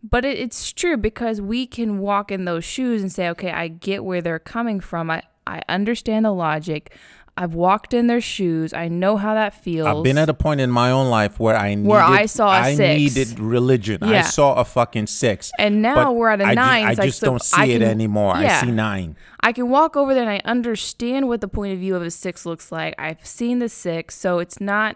[0.03, 3.67] but it, it's true because we can walk in those shoes and say, okay, I
[3.69, 5.09] get where they're coming from.
[5.09, 6.93] I, I understand the logic.
[7.37, 8.73] I've walked in their shoes.
[8.73, 9.87] I know how that feels.
[9.87, 12.47] I've been at a point in my own life where I needed, Where I saw
[12.47, 13.15] a I six.
[13.15, 14.03] needed religion.
[14.03, 15.51] I saw a fucking six.
[15.59, 16.85] And now we're at a I ju- nine.
[16.85, 18.35] I It's like, just so don't see I it anymore.
[18.37, 18.59] yeah.
[18.61, 19.17] I see nine.
[19.41, 22.11] I can walk over there and I understand what the point of view of a
[22.11, 22.95] six looks like.
[22.97, 24.95] I've seen the six, so it's not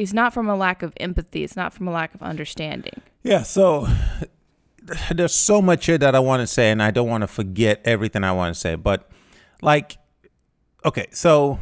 [0.00, 1.44] it's not from a lack of empathy.
[1.44, 3.02] It's not from a lack of understanding.
[3.22, 3.86] Yeah, so
[5.12, 7.82] there's so much here that I want to say, and I don't want to forget
[7.84, 8.76] everything I want to say.
[8.76, 9.10] But
[9.60, 9.98] like,
[10.86, 11.60] okay, so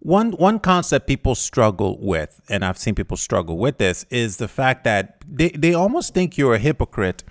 [0.00, 4.48] one one concept people struggle with, and I've seen people struggle with this, is the
[4.48, 7.22] fact that they, they almost think you're a hypocrite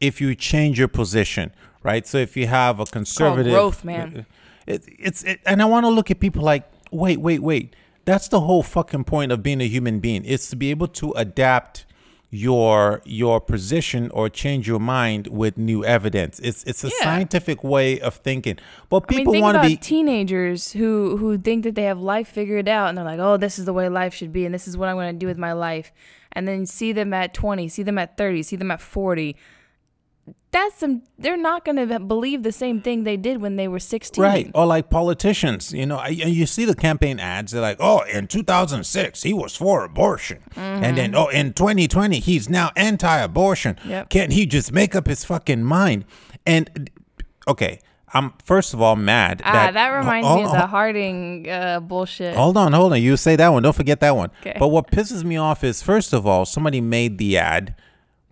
[0.00, 2.06] if you change your position, right?
[2.06, 4.24] So if you have a conservative growth, man.
[4.68, 7.74] it, it's it, and I want to look at people like, wait, wait, wait.
[8.10, 10.24] That's the whole fucking point of being a human being.
[10.24, 11.86] It's to be able to adapt
[12.32, 16.38] your your position or change your mind with new evidence.
[16.40, 17.04] It's it's a Yeah.
[17.04, 18.56] scientific way of thinking.
[18.88, 22.28] But I mean, people want to be teenagers who who think that they have life
[22.28, 24.68] figured out, and they're like, "Oh, this is the way life should be, and this
[24.68, 25.92] is what I'm going to do with my life."
[26.32, 29.34] And then see them at 20, see them at 30, see them at 40.
[30.52, 31.02] That's some.
[31.18, 34.22] They're not going to believe the same thing they did when they were 16.
[34.22, 34.50] Right.
[34.54, 38.26] Or like politicians, you know, I- you see the campaign ads, they're like, oh, in
[38.26, 40.38] 2006, he was for abortion.
[40.56, 43.78] And then, oh, in 2020, he's now anti abortion.
[43.84, 44.10] Yep.
[44.10, 46.04] Can't he just make up his fucking mind?
[46.46, 46.90] And,
[47.46, 47.78] okay,
[48.12, 49.40] I'm first of all mad.
[49.44, 52.34] Ah, that, that reminds oh, me of the Harding uh, bullshit.
[52.34, 53.00] Hold on, hold on.
[53.00, 53.62] You say that one.
[53.62, 54.30] Don't forget that one.
[54.40, 54.56] Okay.
[54.58, 57.74] But what pisses me off is, first of all, somebody made the ad,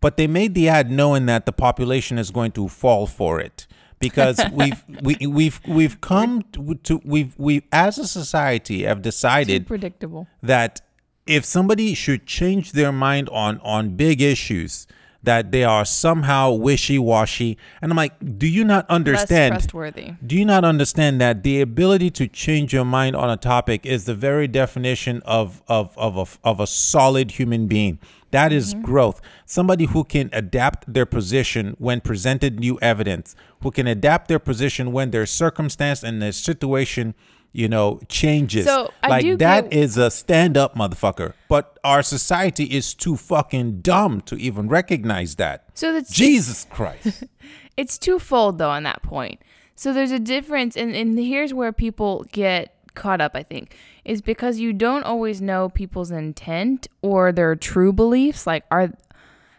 [0.01, 3.67] but they made the ad knowing that the population is going to fall for it
[3.99, 9.67] because we've we, we've we've come to, to we've we as a society have decided
[9.67, 10.27] predictable.
[10.43, 10.81] that
[11.27, 14.87] if somebody should change their mind on on big issues
[15.21, 20.13] that they are somehow wishy-washy and i'm like do you not Less understand trustworthy.
[20.25, 24.05] do you not understand that the ability to change your mind on a topic is
[24.05, 27.99] the very definition of of of a, of a solid human being?
[28.31, 28.83] That is mm-hmm.
[28.83, 29.21] growth.
[29.47, 34.93] Somebody who can adapt their position when presented new evidence, who can adapt their position
[34.93, 37.15] when their circumstance and their situation,
[37.53, 38.67] you know, changes.
[38.67, 41.33] So, I like do that get- is a stand-up motherfucker.
[41.49, 45.65] But our society is too fucking dumb to even recognize that.
[45.75, 47.25] So that's Jesus Christ.
[47.77, 49.41] it's twofold though on that point.
[49.75, 53.77] So there's a difference, and, and here's where people get caught up, I think,
[54.09, 58.47] is because you don't always know people's intent or their true beliefs.
[58.47, 58.91] Like, are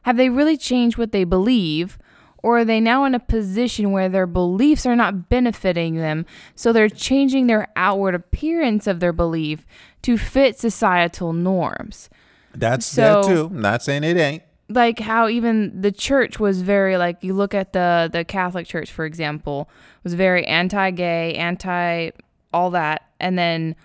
[0.03, 1.97] have they really changed what they believe?
[2.41, 6.25] Or are they now in a position where their beliefs are not benefiting them?
[6.55, 9.65] So they're changing their outward appearance of their belief
[10.03, 12.09] to fit societal norms.
[12.55, 13.45] That's So- there too.
[13.53, 14.43] I'm not saying it ain't.
[14.69, 18.89] like how even the church was very like you look at the the Catholic Church
[18.91, 19.67] for example
[20.03, 22.12] was very anti-gay, anti
[22.53, 23.75] all that, and then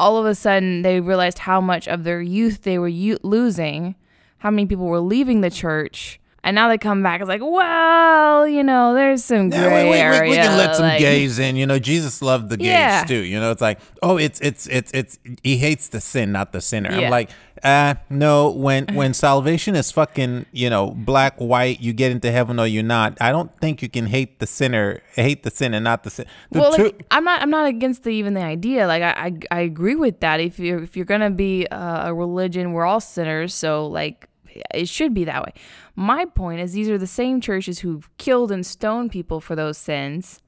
[0.00, 3.94] all of a sudden they realized how much of their youth they were u- losing,
[4.38, 6.18] how many people were leaving the church.
[6.42, 7.20] And now they come back.
[7.20, 10.22] It's like, well, you know, there's some gray Yeah, wait, wait, area.
[10.22, 11.54] we, we can let some like- gays in.
[11.56, 13.04] You know, Jesus loved the gays Yeah.
[13.04, 13.18] too.
[13.22, 16.62] You know, it's like, oh, it's it's it's it's he hates the sin, not the
[16.62, 16.90] sinner.
[16.92, 17.04] Yeah.
[17.06, 17.30] I'm like,
[17.62, 18.50] uh, no.
[18.52, 22.82] When when salvation is fucking, you know, black, white, you get into heaven or you're
[22.82, 23.18] not.
[23.20, 26.24] I don't think you can hate the sinner, hate the sin, and not the sin.
[26.52, 27.42] The well, two- like, I'm not.
[27.42, 28.86] I'm not against the even the idea.
[28.86, 29.10] Like I,
[29.50, 30.40] I, I agree with that.
[30.40, 33.52] If you're if you're gonna be uh, a religion, we're all sinners.
[33.52, 34.26] So like,
[34.74, 35.52] it should be that way.
[35.96, 39.78] My point is, these are the same churches who've killed and stoned people for those
[39.78, 40.40] sins,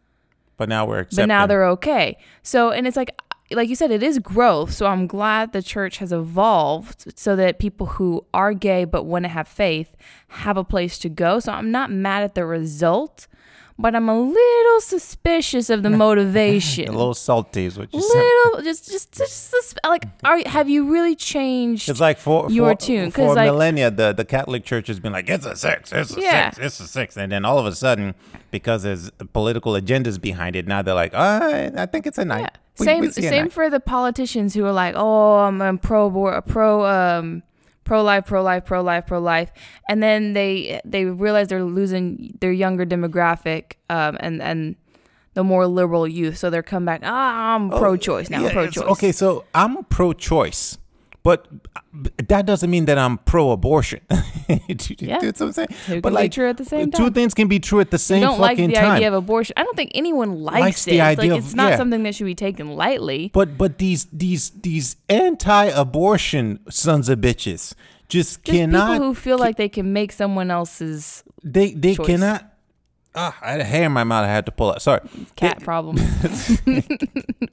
[0.56, 1.22] but now we're accepting.
[1.22, 2.16] but now they're okay.
[2.42, 3.10] So and it's like.
[3.50, 4.72] Like you said, it is growth.
[4.72, 9.26] So I'm glad the church has evolved so that people who are gay but want
[9.26, 9.94] to have faith
[10.28, 11.38] have a place to go.
[11.38, 13.26] So I'm not mad at the result,
[13.82, 16.88] but I'm a little suspicious of the motivation.
[16.88, 18.18] a little salty is what you said.
[18.18, 22.70] little just just just sus- like are have you really changed It's like for your
[22.70, 25.92] for, tune, for like- millennia, the, the Catholic Church has been like, it's a six,
[25.92, 26.50] it's a Yeah.
[26.50, 28.14] six, it's a six, and then all of a sudden,
[28.50, 32.40] because there's political agendas behind it, now they're like, I, I think it's a nine.
[32.42, 32.48] yeah.
[32.78, 36.08] We- same we same for the politicians who are like oh i'm, I'm pro
[36.40, 37.42] pro um
[37.84, 39.50] pro life, pro life, pro life, pro life,
[39.88, 44.76] and then they they realize they're losing their younger demographic, um, and and
[45.34, 46.36] the more liberal youth.
[46.36, 47.00] So they're come back.
[47.02, 48.40] Ah, I'm pro choice now.
[48.40, 48.84] Oh, Yeah, pro choice.
[48.84, 50.78] Okay, so I'm pro-choice,
[51.22, 51.80] but uh,
[52.28, 54.00] that doesn't mean that I'm pro-abortion.
[54.10, 54.54] Do
[54.90, 55.20] you Yeah.
[55.20, 55.68] get what I'm saying?
[55.86, 57.04] Two but can be true at the same time.
[57.06, 58.92] Two things can be true at the same You don't like the time.
[58.92, 59.54] idea of abortion.
[59.56, 60.90] I don't think anyone likes, Likes it.
[60.90, 61.76] the It's idea like of- it's not yeah.
[61.76, 63.30] something that should be taken lightly.
[63.32, 67.74] but but these these these anti-abortion sons of bitches
[68.08, 68.92] just, Just cannot.
[68.92, 72.06] people who feel like they can make someone else's they they choice.
[72.06, 72.51] cannot.
[73.14, 74.24] Ah, I had a hair in my mouth.
[74.24, 74.80] I had to pull out.
[74.82, 75.00] Sorry.
[75.36, 75.96] cat problem.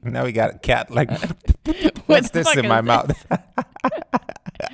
[0.04, 0.90] Now we got a cat.
[0.90, 1.10] Like,
[1.66, 2.88] What what's this in my this?
[2.88, 3.12] mouth?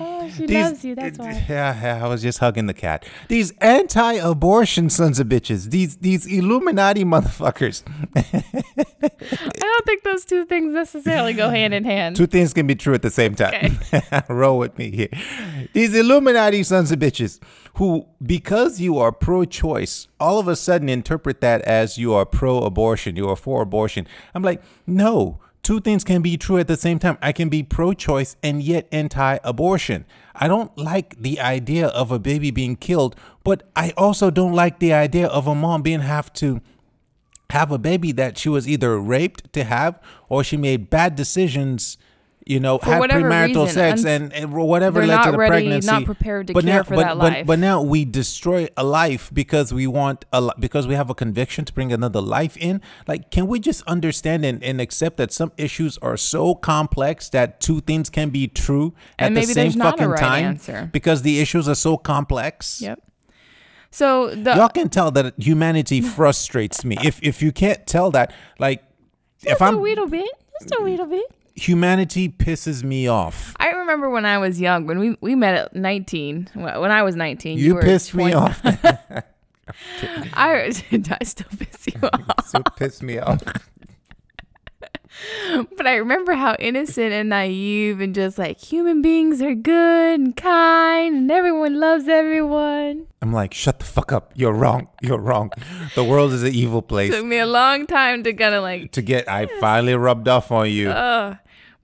[0.00, 0.94] oh, she These- loves you.
[0.94, 1.44] That's why.
[1.48, 3.06] Yeah, yeah, I was just hugging the cat.
[3.28, 5.70] These anti-abortion sons of bitches.
[5.70, 7.82] These these Illuminati motherfuckers.
[8.16, 12.16] I don't think those two things necessarily go hand in hand.
[12.16, 13.78] Two things can be true at the same time.
[13.92, 14.22] Okay.
[14.28, 15.08] Roll with me here.
[15.72, 17.40] These Illuminati sons of bitches
[17.76, 23.16] who, because you are pro-choice, all of a sudden interpret that as you are pro-abortion,
[23.16, 24.06] you are for abortion.
[24.34, 25.40] I'm like, no.
[25.62, 27.18] Two things can be true at the same time.
[27.20, 30.06] I can be pro choice and yet anti abortion.
[30.34, 34.78] I don't like the idea of a baby being killed, but I also don't like
[34.78, 36.60] the idea of a mom being have to
[37.50, 41.98] have a baby that she was either raped to have or she made bad decisions
[42.46, 45.86] you know had whatever premarital reason, sex and, and whatever led to the ready, pregnancy
[45.86, 47.46] not prepared to but care now, for but, that but, life.
[47.46, 51.14] but now we destroy a life because we want a li- because we have a
[51.14, 55.32] conviction to bring another life in like can we just understand and, and accept that
[55.32, 59.84] some issues are so complex that two things can be true at the same a
[59.84, 60.88] fucking right time answer.
[60.92, 63.02] because the issues are so complex Yep.
[63.90, 66.98] So the y'all can tell that humanity frustrates me.
[67.02, 68.84] If if you can't tell that, like
[69.42, 70.28] if just a I'm little bit,
[70.60, 71.24] just a little bit.
[71.56, 73.54] Humanity pisses me off.
[73.58, 76.50] I remember when I was young, when we, we met at 19.
[76.54, 78.60] Well, When I was 19, you, You pissed me off.
[78.64, 79.22] I,
[81.20, 82.46] I still piss you off.
[82.46, 83.42] so piss me off.
[85.78, 90.36] But I remember how innocent and naive and just like human beings are good and
[90.36, 93.06] kind and everyone loves everyone.
[93.22, 94.32] I'm like, shut the fuck up.
[94.34, 94.88] You're wrong.
[95.00, 95.52] You're wrong.
[95.94, 97.12] The world is an evil place.
[97.14, 100.52] Took me a long time to kind of like, To get, I finally rubbed off
[100.52, 100.90] on you.
[100.90, 101.36] uh,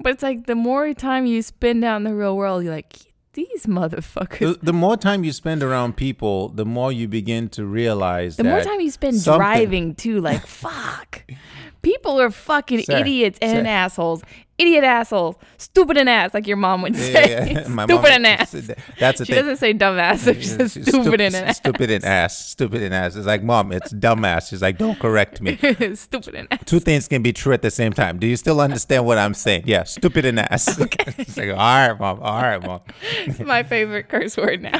[0.03, 2.95] but it's like the more time you spend out in the real world, you're like,
[3.35, 4.39] these motherfuckers.
[4.39, 8.45] the, the more time you spend around people, the more you begin to realize The
[8.45, 11.25] more time you spend something- driving too, like fuck.
[11.83, 14.23] People are fucking idiots and assholes.
[14.63, 15.35] Idiot assholes.
[15.59, 17.31] Stupid and ass, like your mom would say.
[17.31, 17.63] yeah, yeah.
[17.85, 18.53] Stupid and ass.
[18.53, 19.27] That's a thing.
[19.27, 19.35] She thing.
[19.35, 20.23] doesn't say dumb ass.
[20.23, 21.57] She says stupid and ass.
[21.57, 22.47] Stupid and ass.
[22.47, 23.17] Stupid and ass.
[23.17, 24.51] It's like, mom, it's dumbass.
[24.51, 25.57] She's like, don't correct me.
[25.97, 26.61] stupid and ass.
[26.65, 28.21] Two things can be true at the same time.
[28.21, 29.65] Do you still understand what I'm saying?
[29.67, 30.79] Yeah, stupid and ass.
[30.83, 31.13] Okay.
[31.19, 32.21] it's like, all right, mom.
[32.21, 32.81] All right, mom.
[33.27, 34.79] It's my favorite curse word now.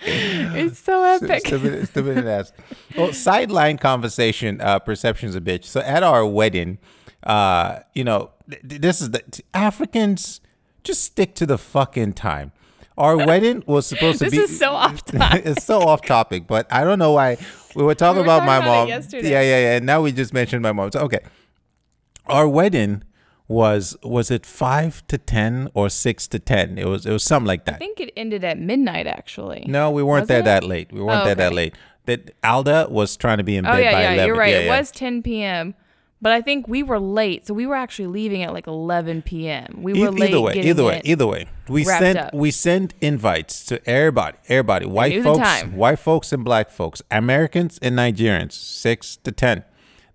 [0.00, 1.46] it's so epic.
[1.46, 2.52] stupid, stupid and ass.
[2.96, 4.60] Well, sideline conversation.
[4.60, 5.64] Uh, perception's a bitch.
[5.64, 6.78] So at our wedding,
[7.24, 10.40] uh, you know, th- th- this is the t- Africans
[10.84, 12.52] just stick to the fucking time.
[12.96, 14.38] Our wedding was supposed to This be.
[14.40, 15.42] is so off topic.
[15.46, 17.36] it's so off topic, but I don't know why
[17.74, 18.88] we were talking We were about my about mom.
[18.88, 19.30] yesterday.
[19.30, 19.76] Yeah, yeah, yeah.
[19.76, 20.90] And now we just mentioned my mom.
[20.92, 21.20] So okay,
[22.26, 23.02] our wedding
[23.46, 26.78] was was it five to ten or six to ten?
[26.78, 27.76] It was it was something like that.
[27.76, 29.64] I think it ended at midnight actually.
[29.66, 30.44] No, we weren't Wasn't there it?
[30.44, 30.92] that late.
[30.92, 31.74] We weren't Oh, there that late.
[32.06, 34.26] That Alda was trying to be in Oh bed yeah, by yeah, 11.
[34.26, 34.50] you're right.
[34.52, 34.78] Yeah, it yeah.
[34.78, 35.74] was 10 p.m.
[36.20, 39.78] But I think we were late, so we were actually leaving at like 11 p.m.
[39.82, 41.06] We were late either way, getting either way, it.
[41.06, 41.46] either way.
[41.68, 42.34] We sent up.
[42.34, 47.96] we sent invites to everybody, everybody, white folks, white folks and black folks, Americans and
[47.96, 49.62] Nigerians, six to ten.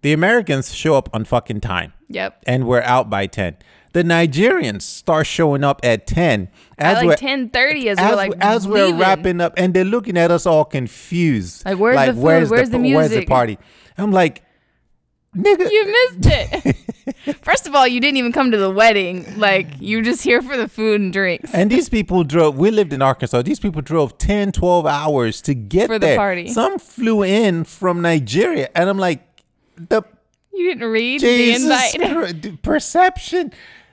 [0.02, 2.44] The Americans show up on fucking time, Yep.
[2.46, 3.56] and we're out by ten.
[3.94, 8.34] The Nigerians start showing up at ten as At like 10:30 as, as, we're like
[8.42, 9.00] as we're leaving.
[9.00, 11.64] wrapping up, and they're looking at us all confused.
[11.64, 12.22] Like, where's the food?
[12.24, 13.58] Where's the Where's the party?
[13.98, 14.43] I'm like,
[15.36, 15.70] nigga.
[15.72, 16.76] You missed it.
[17.44, 19.38] First of all, you didn't even come to the wedding.
[19.40, 21.54] Like you were just here for the food and drinks.
[21.54, 23.42] And these people drove, we lived in Arkansas.
[23.42, 26.18] These people drove 10, 12 hours to get For the there.
[26.18, 26.48] party.
[26.50, 28.70] Some flew in from Nigeria.
[28.76, 29.22] And I'm like,
[29.76, 30.04] the
[30.54, 32.62] You didn't read Jesus the invite.
[32.64, 33.52] Perception.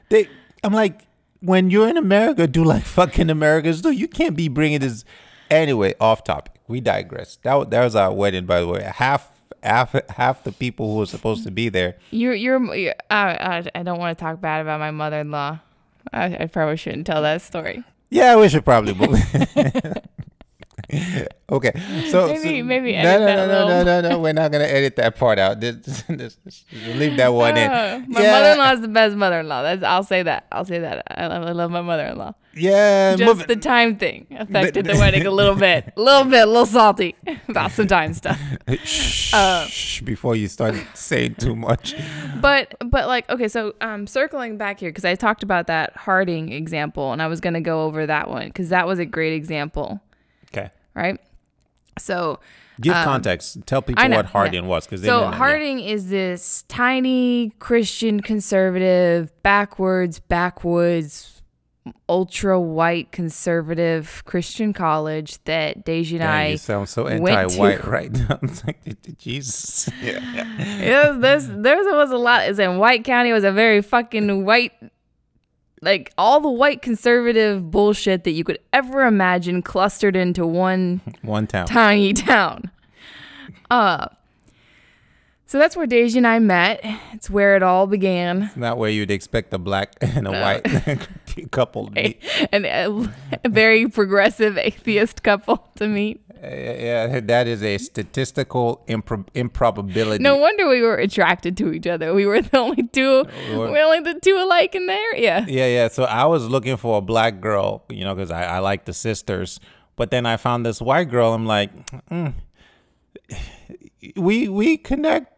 [0.09, 0.29] They,
[0.63, 1.03] I'm like,
[1.41, 3.91] when you're in America, do like fucking Americans do.
[3.91, 5.05] You can't be bringing this.
[5.51, 6.53] Anyway, off topic.
[6.69, 7.37] We digress.
[7.43, 8.83] That, that was our wedding, by the way.
[8.95, 9.33] Half,
[9.63, 11.97] half, half the people who were supposed to be there.
[12.11, 12.75] You're you're.
[12.75, 15.59] you're I, I don't want to talk bad about my mother-in-law.
[16.13, 17.85] I, I probably shouldn't tell that story.
[18.09, 19.19] Yeah, we should probably move.
[21.49, 21.73] Okay,
[22.11, 24.19] so Maybe- so- maybe no, edit no, that no, a no, no, no, no.
[24.19, 25.61] We're not gonna edit that part out.
[25.61, 25.77] This,
[26.09, 26.65] this, this-
[26.97, 27.71] leave that one in.
[27.71, 29.63] Oh, my yeah, mother-in-law is the best mother-in-law.
[29.63, 30.47] That's I'll say that.
[30.51, 31.05] I'll say that.
[31.09, 32.35] I love, I love my mother-in-law.
[32.53, 36.43] Yeah, Just move- the time thing affected the wedding a little bit, a little bit,
[36.43, 37.15] a little salty
[37.49, 38.41] about some time stuff.
[38.85, 39.67] Shh, Uh,
[40.05, 41.95] before you start saying too much.
[42.41, 46.51] But but like okay, so um, circling back here because I talked about that Harding
[46.53, 50.01] example, and I was gonna go over that one because that was a great example,
[50.53, 51.21] Okay, right?
[51.99, 52.41] So
[52.81, 53.59] give Um, context.
[53.67, 54.31] Tell people know, what yeah.
[54.33, 61.40] Harding was, because they So Harding is this tiny Christian conservative, backwards, backwoods,
[62.09, 68.39] ultra white conservative Christian college that Deji and I you sound so anti-white right now.
[68.43, 69.89] It's like Jesus.
[70.03, 71.17] Yeah.
[71.19, 72.49] There's there was a lot.
[72.49, 73.31] It's in White County.
[73.31, 74.73] It was a very fucking white,
[75.83, 81.47] like all the white conservative bullshit that you could ever imagine clustered into one One
[81.47, 81.67] town.
[81.67, 82.71] tiny town.
[83.71, 84.07] Uh,
[85.51, 86.79] so that's where Deji and I met.
[87.13, 88.53] It's where it all began.
[88.55, 91.09] Not where you'd expect a black and a white
[91.51, 92.23] couple to meet.
[92.53, 96.21] and a, a very progressive atheist couple to meet.
[96.41, 100.23] Uh, yeah, that is a statistical impro- improbability.
[100.23, 102.15] No wonder we were attracted to each other.
[102.15, 103.25] We were the only two.
[103.49, 105.17] We Or- were only the two alike in there.
[105.17, 105.45] Yeah.
[105.49, 105.89] Yeah, yeah.
[105.89, 108.93] So I was looking for a black girl, you know, because I, I like the
[108.93, 109.59] sisters.
[109.97, 111.35] But then I found this white girl.
[111.35, 111.73] I'm like,
[112.09, 112.35] mm,
[114.17, 115.33] we we connect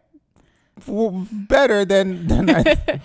[0.85, 2.63] w- better than than I.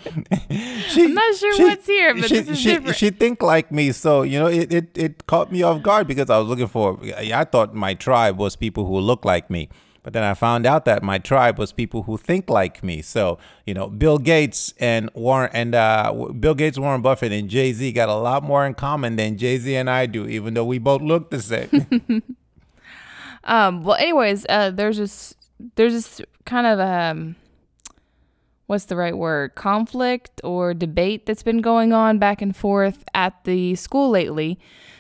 [0.89, 2.97] she, I'm not sure what's here, but she, this is she, different.
[2.97, 6.31] She think like me, so you know, it, it it caught me off guard because
[6.31, 6.99] I was looking for.
[7.03, 9.69] I thought my tribe was people who look like me.
[10.05, 13.03] But then I found out that my tribe was people who think like me.
[13.03, 17.73] So you know, Bill Gates and Warren and uh, Bill Gates, Warren Buffett, and Jay
[17.73, 20.65] Z got a lot more in common than Jay Z and I do, even though
[20.65, 22.23] we both look the same.
[23.45, 23.83] Um.
[23.83, 25.35] Well, anyways, uh, there's this
[25.75, 27.35] there's this kind of um,
[28.69, 29.55] what's the right word?
[29.57, 34.59] Conflict or debate that's been going on back and forth at the school lately.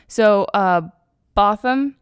[0.08, 0.82] So, uh,
[1.34, 1.94] Botham.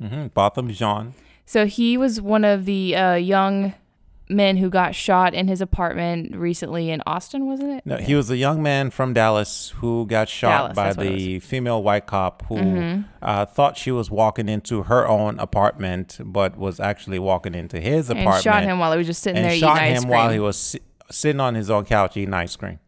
[0.00, 1.14] hmm Botham Jean.
[1.46, 3.74] So he was one of the uh, young
[4.30, 7.84] men who got shot in his apartment recently in Austin, wasn't it?
[7.84, 11.06] No, he was a young man from Dallas who got shot Dallas, by that's what
[11.06, 11.18] it Mm-hmm.
[11.18, 16.56] the female white cop who uh, thought she was walking into her own apartment, but
[16.56, 18.34] was actually walking into his apartment.
[18.36, 20.76] and shot him while he was just sitting and there shot him while he was
[21.10, 22.78] sitting on his own couch eating ice cream.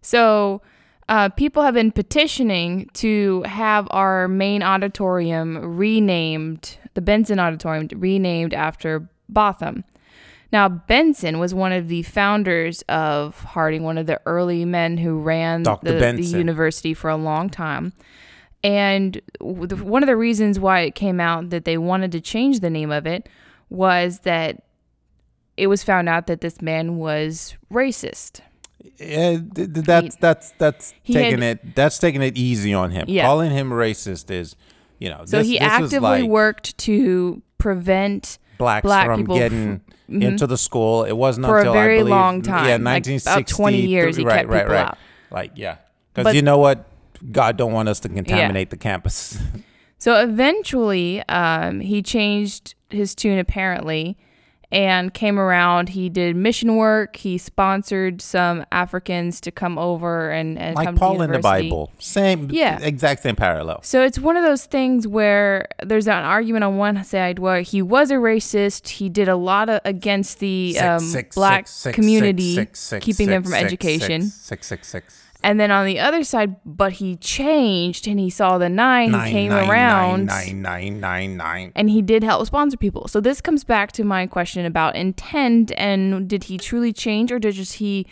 [0.00, 0.62] So,
[1.08, 8.52] uh, people have been petitioning to have our main auditorium renamed, the Benson Auditorium renamed
[8.52, 9.84] after Botham.
[10.52, 15.18] Now, Benson was one of the founders of Harding, one of the early men who
[15.18, 15.92] ran the,
[16.32, 17.92] the university for a long time.
[18.64, 22.70] And one of the reasons why it came out that they wanted to change the
[22.70, 23.28] name of it
[23.70, 24.62] was that
[25.58, 28.40] it was found out that this man was racist.
[28.98, 32.90] Yeah, th- th- that's that's that's he taking had- it that's taking it easy on
[32.90, 33.06] him.
[33.08, 33.24] Yeah.
[33.26, 34.56] Calling him racist is,
[34.98, 39.36] you know, So this, he this actively like worked to prevent blacks black from people
[39.38, 39.80] getting
[40.10, 40.22] Mhm.
[40.22, 41.04] into the school.
[41.04, 44.16] It wasn't For a until very I believe, long time, yeah, like, about 20 years
[44.16, 44.86] he right, kept right, people right.
[44.86, 44.98] out.
[45.30, 45.76] Like yeah,
[46.14, 46.86] because you know what,
[47.30, 49.38] God don't want us to contaminate the campus.
[50.00, 54.16] So eventually, um, he changed his tune apparently,
[54.70, 55.90] and came around.
[55.90, 57.16] He did mission work.
[57.16, 61.38] He sponsored some Africans to come over and, and like come Paul to in the.
[61.38, 62.78] Bible, same, Yeah.
[62.82, 63.82] exact same parallel.
[63.82, 67.80] So it's one of those things where there's an argument on one side where he
[67.80, 68.88] was a racist.
[68.88, 72.66] He did a lot of against the Six, um, six, black six, community,
[73.00, 74.22] keeping them from education.
[74.22, 75.24] Six, six, six.
[75.42, 79.26] And then on the other side, but he changed and he saw the nine, Nine,
[79.26, 81.72] he came nine, around nine, nine, nine, nine.
[81.76, 83.06] and he did help sponsor people.
[83.06, 87.38] So this comes back to my question about intent and did he truly change or
[87.38, 88.06] did just he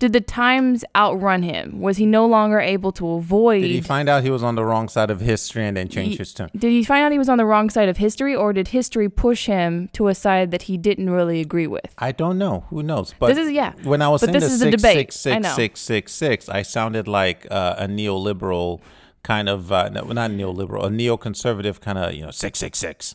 [0.00, 1.80] did the times outrun him?
[1.80, 4.64] Was he no longer able to avoid Did he find out he was on the
[4.64, 6.50] wrong side of history and then change Ye- his tune?
[6.56, 9.08] Did he find out he was on the wrong side of history or did history
[9.08, 11.94] push him to a side that he didn't really agree with?
[11.98, 12.64] I don't know.
[12.70, 13.14] Who knows?
[13.18, 13.74] But This is- yeah.
[13.84, 15.12] When I was But saying this the is six, debate.
[15.12, 15.54] six, I know.
[15.54, 18.80] six, six, six, six, I sounded like uh, a neoliberal
[19.22, 23.14] kind of uh, no, not neoliberal, a neoconservative kind of you know six six six.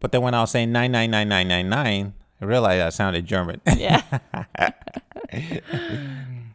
[0.00, 2.14] But then when I was saying nine nine nine nine nine nine,
[2.44, 3.62] I realized I sounded German.
[3.74, 4.02] Yeah.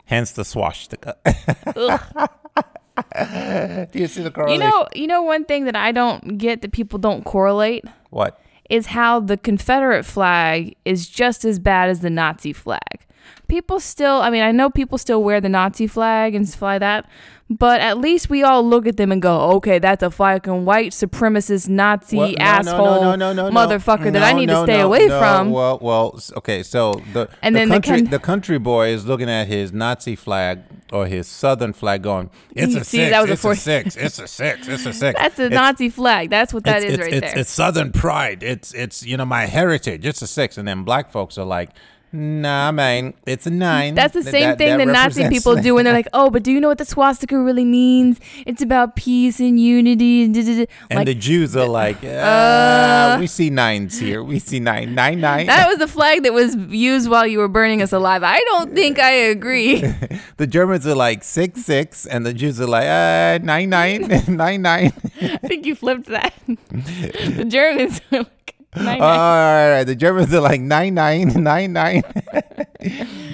[0.06, 1.16] Hence the swastika.
[3.92, 4.62] Do you see the correlation?
[4.62, 8.40] you know, you know one thing that I don't get that people don't correlate what?
[8.70, 13.00] is how the Confederate flag is just as bad as the Nazi flag.
[13.48, 17.10] People still, I mean, I know people still wear the Nazi flag and fly that,
[17.52, 20.92] but at least we all look at them and go, okay, that's a fucking white
[20.92, 25.50] supremacist Nazi Well, no, asshole no, no, motherfucker that I need to stay away from.
[25.50, 26.62] Well, well, okay.
[26.62, 29.74] So the And the then the country con- the country boy is looking at his
[29.74, 30.60] Nazi flag
[30.92, 33.12] or his Southern flag, going, "It's a See, six.
[33.12, 33.96] that was a it's a, four- six.
[33.96, 34.68] It's a six.
[34.68, 35.20] It's a six.
[35.20, 36.30] That's a It's- Nazi flag.
[36.30, 37.38] That's what that it's, is it's, right there.
[37.40, 38.44] It's Southern pride.
[38.44, 40.06] It's it's you know my heritage.
[40.06, 41.72] It's a six, and then black folks are like,
[42.12, 43.94] Nah, man, it's a nine.
[43.94, 46.42] That's the same that- thing that that Nazi people do when they're like, "Oh, but
[46.44, 48.20] do you know what the swastika really means?
[48.48, 53.18] It's about peace and unity." And, da, da, da." And the Jews are like, uh,
[53.20, 54.24] we see nines here.
[54.24, 55.46] We see nine, nine, nine.
[55.48, 58.24] that was the flag that was used while you were burning us alive.
[58.24, 59.82] I don't think I agree.
[60.38, 64.62] the Germans are like six, six, and the Jews are like, uh, nine, nine, nine,
[64.64, 64.94] nine.
[65.22, 66.34] I think you flipped that.
[66.48, 68.32] the Germans are like,
[68.76, 69.00] nine, Oh, nine.
[69.00, 69.84] right, all right.
[69.84, 72.04] The Germans are like nine, nine, nine, nine,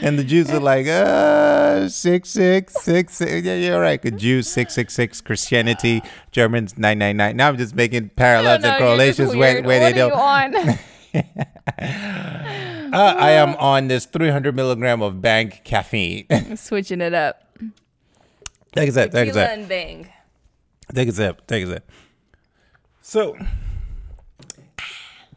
[0.02, 3.46] and the Jews are like, uh, six, six, six, six.
[3.46, 4.02] Yeah, you're right.
[4.02, 5.22] The Jews six, six, six.
[5.22, 7.36] Christianity, Germans nine, nine, nine.
[7.38, 9.94] Now I'm just making I parallels don't and know, you're just correlations where, where what
[9.94, 10.56] they are don't.
[10.64, 10.80] you on?
[12.94, 16.28] Uh, I am on this 300 milligram of Bang caffeine.
[16.56, 17.42] Switching it up.
[18.74, 19.12] take a sip.
[19.12, 19.50] Take a Tequila sip.
[19.58, 20.10] and bang.
[20.94, 21.48] Take a sip.
[21.48, 21.92] Take a sip.
[23.02, 23.38] So,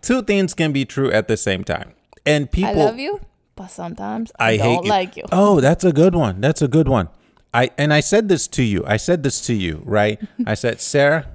[0.03, 1.92] two things can be true at the same time,
[2.24, 2.70] and people.
[2.70, 3.20] I love you,
[3.57, 4.90] but sometimes I, I don't hate you.
[4.90, 5.24] like you.
[5.32, 6.40] Oh, that's a good one.
[6.40, 7.09] That's a good one.
[7.53, 8.84] I and I said this to you.
[8.86, 10.20] I said this to you, right?
[10.46, 11.26] I said, Sarah,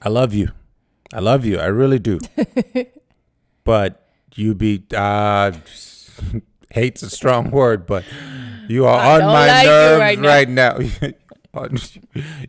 [0.00, 0.50] I love you.
[1.12, 1.58] I love you.
[1.58, 2.20] I really do.
[3.64, 5.52] but you be uh
[6.70, 8.04] hate's a strong word, but
[8.68, 10.78] you are I on my like nerves right right now.
[11.54, 11.76] On-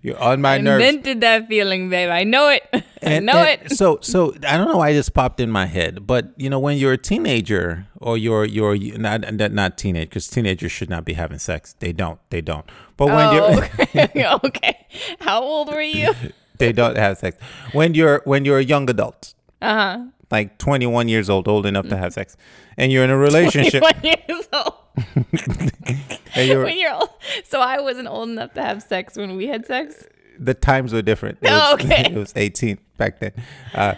[0.01, 0.83] You're on my I nerves.
[0.85, 2.09] invented that feeling, babe.
[2.09, 2.63] I know it.
[2.73, 3.71] I And- know and it.
[3.75, 6.77] So, so I don't know why this popped in my head, but you know, when
[6.77, 11.13] you're a teenager or you're you're not not, not teenage because teenagers should not be
[11.13, 11.75] having sex.
[11.79, 12.19] They don't.
[12.29, 12.65] They don't.
[12.95, 13.63] But when Oh, you're
[14.05, 14.25] okay.
[14.45, 14.87] okay.
[15.19, 16.13] How old were you?
[16.59, 17.35] they don't have sex.
[17.73, 20.05] When you're when you're a young adult, Uh huh.
[20.31, 22.37] like 21 years old, old enough to have sex,
[22.77, 24.75] and you're in a relationship, 21 years old.
[26.35, 27.09] When you're old.
[27.45, 30.05] So I wasn't old enough to have sex when we had sex.
[30.39, 31.37] the times were different.
[31.41, 32.05] It Oh, was, okay.
[32.11, 33.31] it was 18 back then.
[33.73, 33.95] Uh,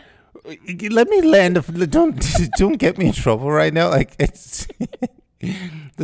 [0.91, 1.55] let me land.
[1.91, 2.21] Don't
[2.57, 3.89] don't get me in trouble right now.
[3.89, 4.67] Like it's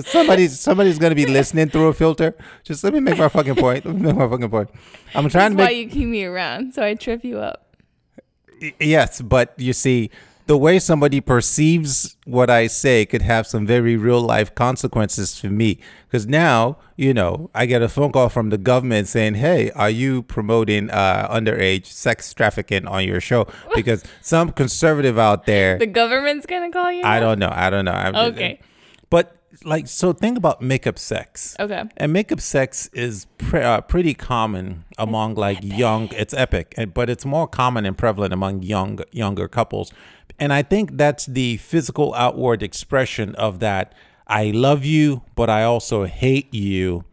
[0.06, 2.36] somebody's somebody's gonna be listening through a filter.
[2.64, 3.86] Just let me make my fucking point.
[3.86, 4.70] Let me make my fucking point.
[5.14, 7.76] I'm trying That's to why make you keep me around, so I trip you up.
[8.80, 10.10] yes, but you see.
[10.48, 15.48] The way somebody perceives what I say could have some very real life consequences for
[15.48, 15.80] me.
[16.08, 19.90] Because now, you know, I get a phone call from the government saying, "Hey, are
[19.90, 25.86] you promoting uh, underage sex trafficking on your show?" Because some conservative out there, The
[25.88, 27.04] government's gonna call you.
[27.04, 27.92] I don't know, I don't know.
[27.94, 28.60] I'm just- Okay.
[29.10, 29.36] but
[29.66, 31.56] like, so think about makeup sex.
[31.60, 31.84] Okay.
[31.98, 36.08] And makeup sex is pre- uh, pretty common among like young.
[36.14, 39.92] It's epic, and- but it's more common and prevalent among young younger couples.
[40.42, 43.94] And I think that's the physical outward expression of that.
[44.26, 47.06] I love you, but I also hate you.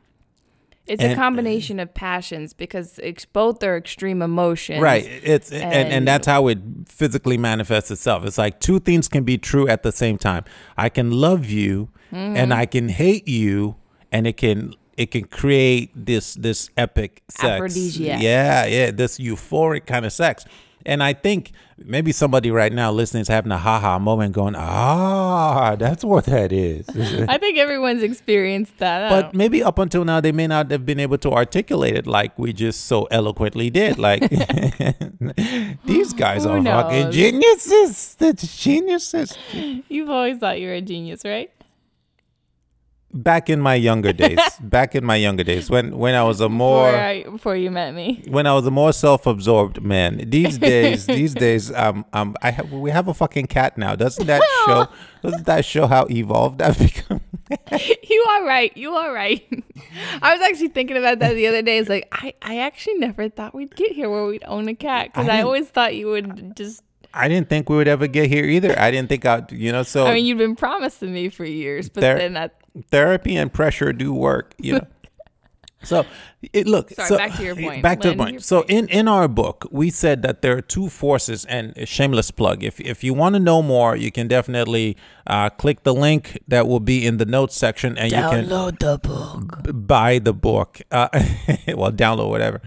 [0.86, 4.80] It's a combination of passions because ex- both are extreme emotions.
[4.80, 5.04] Right.
[5.22, 8.24] It's and, and, And- that's how it physically manifests itself.
[8.24, 10.44] It's like two things can be true at the same time.
[10.78, 12.52] I can love you and mm-hmm.
[12.52, 13.76] I can hate you
[14.10, 17.44] and it can it can create this this epic sex.
[17.44, 18.22] Aphrodisiac.
[18.22, 20.46] Yeah, yeah, this euphoric kind of sex.
[20.86, 21.52] And I think
[21.84, 26.52] maybe somebody right now listening is having a haha moment going, ah, that's what that
[26.52, 26.88] is.
[27.28, 29.10] I think everyone's experienced that.
[29.10, 32.38] But maybe up until now, they may not have been able to articulate it like
[32.38, 33.98] we just so eloquently did.
[33.98, 34.20] Like
[35.84, 38.14] these guys Who are fucking geniuses.
[38.16, 39.36] They're geniuses.
[39.88, 41.50] you've always thought you were a genius, right?
[43.22, 46.48] Back in my younger days, back in my younger days, when when I was a
[46.48, 48.22] more before, I, before you met me.
[48.28, 50.22] when I was a more self-absorbed man.
[50.30, 53.96] These days, these days, um, um, I have we have a fucking cat now.
[53.96, 54.86] Doesn't that show?
[55.22, 57.20] Doesn't that show how evolved I've become?
[58.08, 58.76] you are right.
[58.76, 59.42] You are right.
[60.22, 61.78] I was actually thinking about that the other day.
[61.78, 65.12] It's like I, I actually never thought we'd get here where we'd own a cat
[65.12, 66.82] because I I, always thought you would just.
[67.14, 68.78] I didn't think we would ever get here either.
[68.78, 69.82] I didn't think I'd, you know.
[69.82, 72.54] So I mean, you've been promised to me for years, but There- then that.
[72.90, 74.86] Therapy and pressure do work, you know.
[75.84, 76.04] So,
[76.52, 76.90] it look.
[76.90, 77.84] Sorry, so, back to your point.
[77.84, 78.42] Back to the point.
[78.42, 82.32] So, in in our book, we said that there are two forces, and a shameless
[82.32, 82.64] plug.
[82.64, 84.96] If if you want to know more, you can definitely
[85.28, 88.80] uh, click the link that will be in the notes section, and you can download
[88.80, 89.62] the book.
[89.62, 90.80] b- buy the book.
[90.90, 91.08] Uh,
[91.68, 92.60] well, download whatever.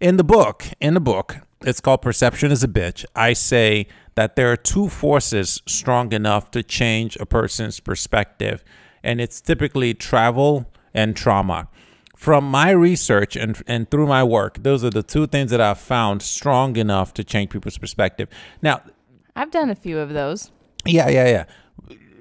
[0.00, 3.04] In the book, in the book, it's called Perception is a Bitch.
[3.16, 8.62] I say that there are two forces strong enough to change a person's perspective.
[9.06, 11.68] And it's typically travel and trauma.
[12.16, 15.78] From my research and and through my work, those are the two things that I've
[15.78, 18.28] found strong enough to change people's perspective.
[18.62, 18.82] Now,
[19.36, 20.50] I've done a few of those.
[20.84, 21.44] yeah, yeah, yeah.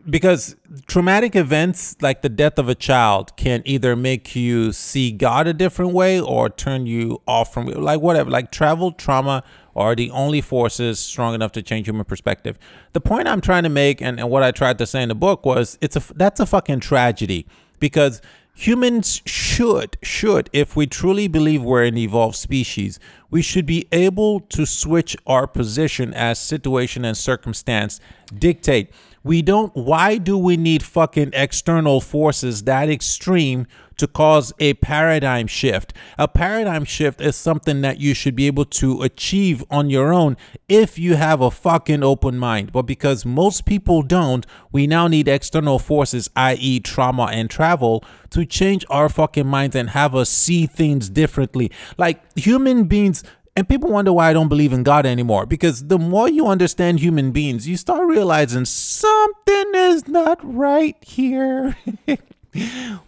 [0.08, 0.56] Because
[0.86, 5.54] traumatic events like the death of a child can either make you see God a
[5.54, 8.30] different way or turn you off from like whatever.
[8.30, 9.44] Like travel, trauma
[9.76, 12.58] are the only forces strong enough to change human perspective.
[12.94, 15.16] The point I'm trying to make and, and what I tried to say in the
[15.16, 17.46] book was it's a that's a fucking tragedy
[17.80, 18.22] because
[18.56, 23.00] humans should should if we truly believe we're an evolved species
[23.30, 28.00] we should be able to switch our position as situation and circumstance
[28.34, 28.90] dictate
[29.24, 33.68] we don't why do we need fucking external forces that extreme
[33.98, 35.94] to cause a paradigm shift.
[36.18, 40.38] A paradigm shift is something that you should be able to achieve on your own
[40.68, 42.72] if you have a fucking open mind.
[42.72, 48.46] But because most people don't we now need external forces i.e trauma and travel to
[48.46, 51.72] change our fucking minds and have us see things differently.
[51.98, 53.24] Like human beings
[53.58, 57.00] and people wonder why I don't believe in God anymore because the more you understand
[57.00, 61.78] human beings, you start realizing something is not right here.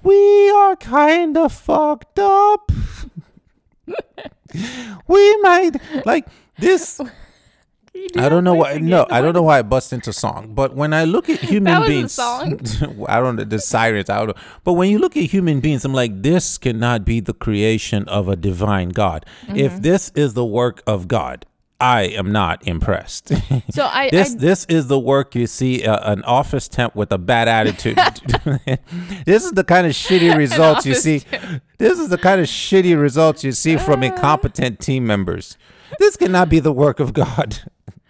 [0.03, 2.71] we are kind of fucked up.
[5.07, 5.71] we might
[6.05, 6.27] like
[6.57, 6.99] this.
[8.17, 8.77] I don't know why.
[8.77, 10.53] No, I don't know why I bust into song.
[10.53, 12.59] But when I look at human That beings, song.
[13.09, 14.09] I don't know the sirens.
[14.09, 14.43] I don't know.
[14.63, 18.29] But when you look at human beings, I'm like, this cannot be the creation of
[18.29, 19.25] a divine God.
[19.47, 19.57] Mm-hmm.
[19.57, 21.45] If this is the work of God,
[21.79, 23.31] I am not impressed.
[23.69, 27.11] So I, this I this is the work you see uh, an office temp with
[27.11, 27.97] a bad attitude.
[29.25, 31.23] this is the kind of shitty results you see.
[31.77, 35.57] This is the kind of shitty results you see from incompetent team members.
[35.99, 37.59] This cannot be the work of God.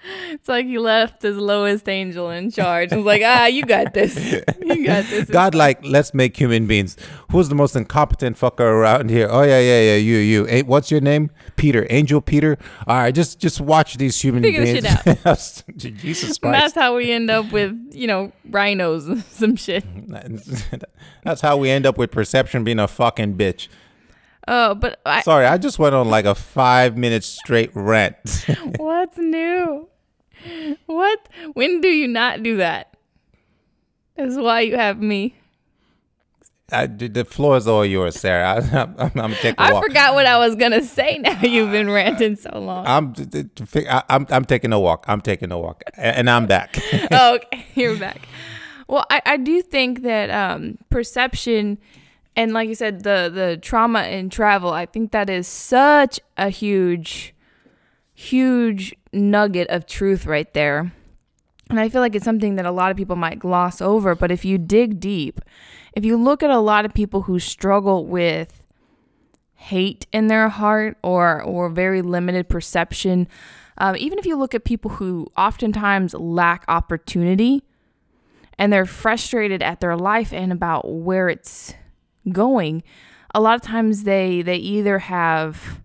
[0.32, 2.92] it's like he left his lowest angel in charge.
[2.92, 4.16] was like, ah, you got this.
[4.62, 5.30] You got this.
[5.30, 6.98] God, like, let's make human beings.
[7.32, 9.28] Who's the most incompetent fucker around here?
[9.30, 9.96] Oh yeah, yeah, yeah.
[9.96, 10.46] You, you.
[10.46, 11.32] Hey, what's your name?
[11.56, 12.58] Peter, Angel Peter.
[12.86, 14.84] All right, just, just watch these human Figure beings.
[15.78, 19.84] Jesus And that's how we end up with, you know, rhinos and some shit.
[21.24, 23.68] That's how we end up with perception being a fucking bitch.
[24.48, 28.46] Oh, but I, Sorry, I just went on like a five minute straight rant.
[28.78, 29.90] what's new?
[30.86, 31.30] What?
[31.54, 32.96] When do you not do that?
[34.16, 35.36] That's why you have me.
[36.70, 38.56] I, the floor is all yours, Sarah.
[38.56, 39.84] I, I'm, I'm, I'm taking a I walk.
[39.86, 41.18] forgot what I was gonna say.
[41.22, 42.86] Now you've been ranting so long.
[42.86, 43.14] I'm,
[44.10, 45.06] I'm, I'm taking a walk.
[45.08, 46.78] I'm taking a walk, and I'm back.
[47.12, 48.28] oh, okay, you're back.
[48.88, 51.78] Well, I, I do think that um, perception
[52.38, 54.72] and, like you said, the the trauma in travel.
[54.72, 57.34] I think that is such a huge,
[58.14, 60.92] huge nugget of truth right there.
[61.70, 64.16] And I feel like it's something that a lot of people might gloss over.
[64.16, 65.42] But if you dig deep,
[65.94, 68.64] if you look at a lot of people who struggle with
[69.56, 73.28] hate in their heart or or very limited perception,
[73.80, 77.64] um, even if you look at people who oftentimes lack opportunity
[78.58, 81.74] and they're frustrated at their life and about where it's
[82.32, 82.84] going,
[83.34, 85.82] a lot of times they they either have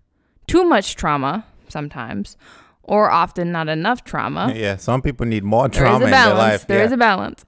[0.47, 2.37] too much trauma sometimes
[2.83, 4.53] or often not enough trauma.
[4.55, 6.67] yeah, some people need more There is trauma in their life.
[6.67, 6.95] There is yeah.
[6.95, 7.45] a balance.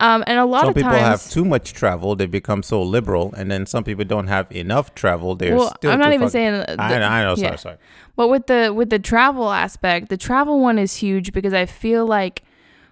[0.00, 2.82] Um, and a lot some of people times have too much travel; they become so
[2.82, 5.36] liberal, and then some people don't have enough travel.
[5.36, 5.92] They're Well, still.
[5.92, 7.34] I'm not even fuck- saying that- I, know, I know.
[7.36, 7.56] Sorry, yeah.
[7.56, 7.76] sorry.
[8.16, 12.04] But with the with the travel aspect, the travel one is huge because I feel
[12.04, 12.42] like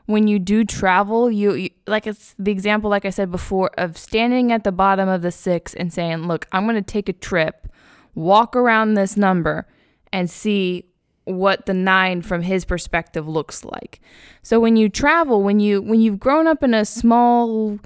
[0.07, 3.99] when you do travel, you, you like it's the example like I said before of
[3.99, 7.13] standing at the bottom of the 6 and saying, "Look, I'm going to take a
[7.13, 7.67] trip,
[8.15, 9.67] walk around this number
[10.13, 10.85] and see
[11.25, 14.01] what the 9 from his perspective looks like."
[14.43, 17.79] So when you travel, when you when you've grown up in a small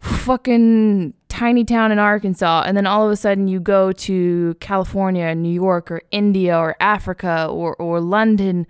[0.00, 5.34] fucking tiny town in Arkansas, and then all of a sudden you go to California,
[5.34, 8.66] New York, or India, or Africa, or or London,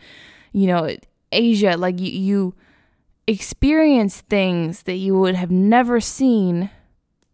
[0.53, 0.97] you know,
[1.33, 1.77] Asia.
[1.77, 2.55] Like you, you
[3.27, 6.71] experience things that you would have never seen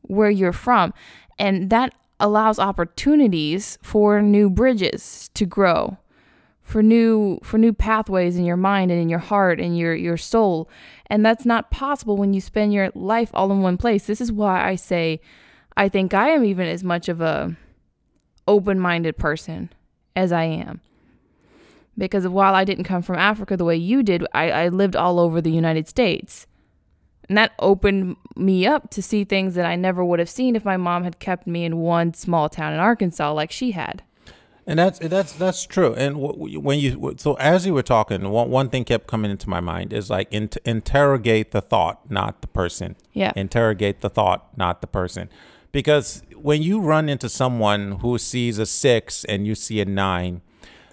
[0.03, 0.93] where you're from,
[1.39, 5.99] and that allows opportunities for new bridges to grow
[6.63, 10.17] for new for new pathways in your mind and in your heart and your your
[10.17, 10.69] soul.
[11.07, 14.07] And that's not possible when you spend your life all in one place.
[14.07, 15.21] This is why i say
[15.77, 17.57] i think i am even as much of a
[18.47, 19.71] open-minded person
[20.17, 20.81] as i am.
[21.99, 25.19] Because while i didn't come from africa the way you did i, I lived all
[25.19, 26.47] over the united states.
[27.29, 30.65] And that opened me up to see things that i never would have seen if
[30.65, 34.03] my mom had kept me in one small town in arkansas like she had
[34.67, 35.93] And that's that's that's true.
[35.95, 39.59] And when you so as you were talking, one one thing kept coming into my
[39.61, 42.95] mind is like in, interrogate the thought, not the person.
[43.13, 43.33] Yeah.
[43.35, 45.29] Interrogate the thought, not the person,
[45.73, 50.43] because when you run into someone who sees a six and you see a nine,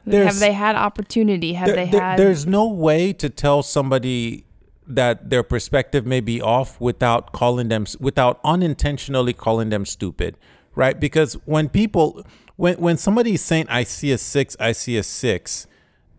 [0.06, 1.54] Have they had opportunity?
[1.54, 2.18] Have there- they there- had?
[2.20, 4.46] there's no way to tell somebody
[4.88, 10.36] that their perspective may be off without calling them without unintentionally calling them stupid
[10.74, 12.26] right because when people
[12.60, 15.66] when when somebody's saying i see a six i see a six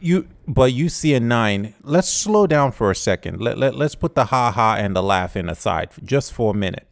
[0.01, 3.41] you but you see a nine let's slow down for a second.
[3.41, 6.86] Let, let, let's put the ha ha and the laughing aside just for a minute.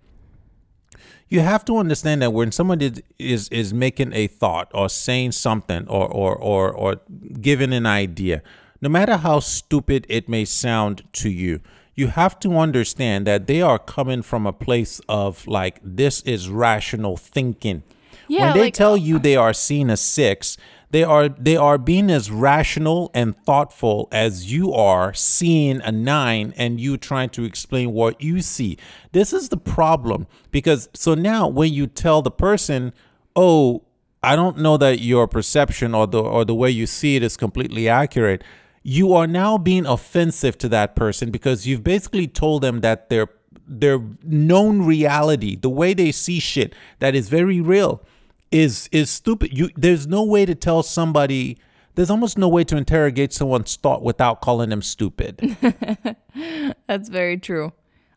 [1.30, 5.88] You have to understand that when somebody is is making a thought or saying something
[5.88, 6.96] or or or or
[7.40, 8.42] giving an idea
[8.80, 11.60] no matter how stupid it may sound to you
[11.94, 16.48] you have to understand that they are coming from a place of like this is
[16.48, 17.82] rational thinking
[18.28, 18.96] Yeah, when they like- tell oh.
[18.96, 20.56] you they are seeing a six
[20.90, 26.54] they are they are being as rational and thoughtful as you are seeing a nine
[26.56, 28.78] and you trying to explain what you see.
[29.12, 32.92] This is the problem because so now when you tell the person
[33.36, 33.82] oh
[34.22, 37.36] i don't know that your perception or the or the way you see it is
[37.36, 38.42] completely accurate
[38.82, 43.28] you are now being offensive to that person because you've basically told them that their
[43.66, 48.02] their known reality the way they see shit that is very real
[48.50, 49.56] is is stupid.
[49.56, 51.58] You there's no way to tell somebody
[51.94, 55.56] there's almost no way to interrogate someone's thought without calling them stupid.
[56.86, 57.72] That's very true.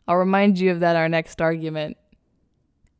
[0.06, 1.96] I'll remind you of that our next argument.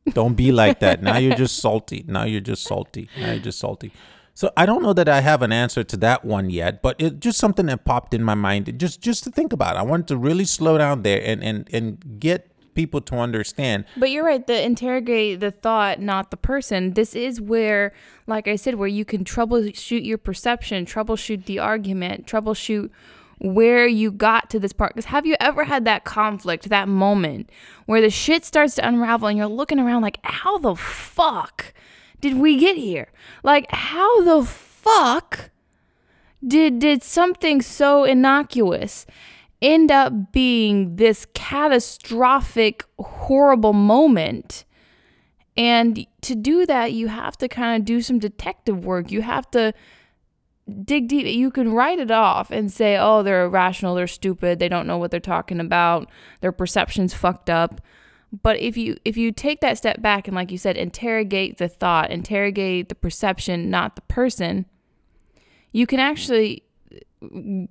[0.09, 1.01] don't be like that.
[1.01, 2.03] Now you're just salty.
[2.07, 3.09] Now you're just salty.
[3.17, 3.93] Now you're just salty.
[4.33, 7.19] So I don't know that I have an answer to that one yet, but it
[7.19, 9.77] just something that popped in my mind just just to think about.
[9.77, 14.11] I wanted to really slow down there and and and get people to understand But
[14.11, 14.45] you're right.
[14.45, 16.93] The interrogate the thought, not the person.
[16.93, 17.93] This is where,
[18.27, 22.89] like I said, where you can troubleshoot your perception, troubleshoot the argument, troubleshoot
[23.39, 24.93] where you got to this part.
[24.93, 27.49] Because have you ever had that conflict, that moment
[27.85, 31.73] where the shit starts to unravel and you're looking around like, how the fuck
[32.21, 33.11] did we get here?
[33.43, 35.49] Like, how the fuck
[36.45, 39.05] did did something so innocuous
[39.63, 44.65] end up being this catastrophic horrible moment.
[45.55, 49.11] And to do that you have to kind of do some detective work.
[49.11, 49.73] You have to
[50.83, 51.25] dig deep.
[51.27, 53.95] You can write it off and say oh they're irrational.
[53.95, 54.59] They're stupid.
[54.59, 56.09] They don't know what they're talking about.
[56.41, 57.81] Their perception's fucked up.
[58.41, 61.69] But if you if you take that step back and like you said interrogate the
[61.69, 64.65] thought interrogate the perception not the person
[65.71, 66.62] you can actually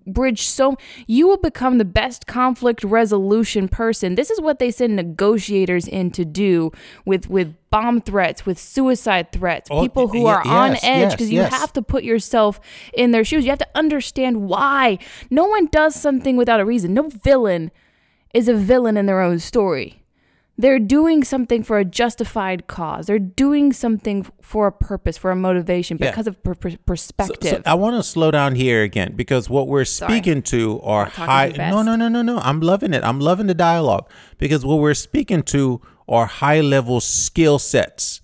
[0.07, 0.76] bridge so
[1.07, 4.14] you will become the best conflict resolution person.
[4.14, 6.70] This is what they send negotiators in to do
[7.05, 11.00] with with bomb threats with suicide threats Oh, people who y- are on yes, edge
[11.00, 11.53] yes, because you yes.
[11.53, 12.61] have to put yourself
[12.92, 13.44] in their shoes.
[13.44, 14.98] You have to understand why.
[15.30, 16.92] No one does something without a reason.
[16.94, 17.70] No villain
[18.34, 20.01] is a villain in their own story
[20.62, 23.06] they're doing something for a justified cause.
[23.08, 26.10] They're doing something for a purpose, for a motivation, Yeah.
[26.10, 27.50] because of per- per- So- perspective.
[27.50, 31.52] So I want to slow down here again because what we're speaking to are high.
[31.56, 32.38] No, no, no, no, no.
[32.38, 33.02] I'm loving it.
[33.04, 34.08] I'm loving the dialogue
[34.38, 38.20] because what we're speaking to are high level skill sets.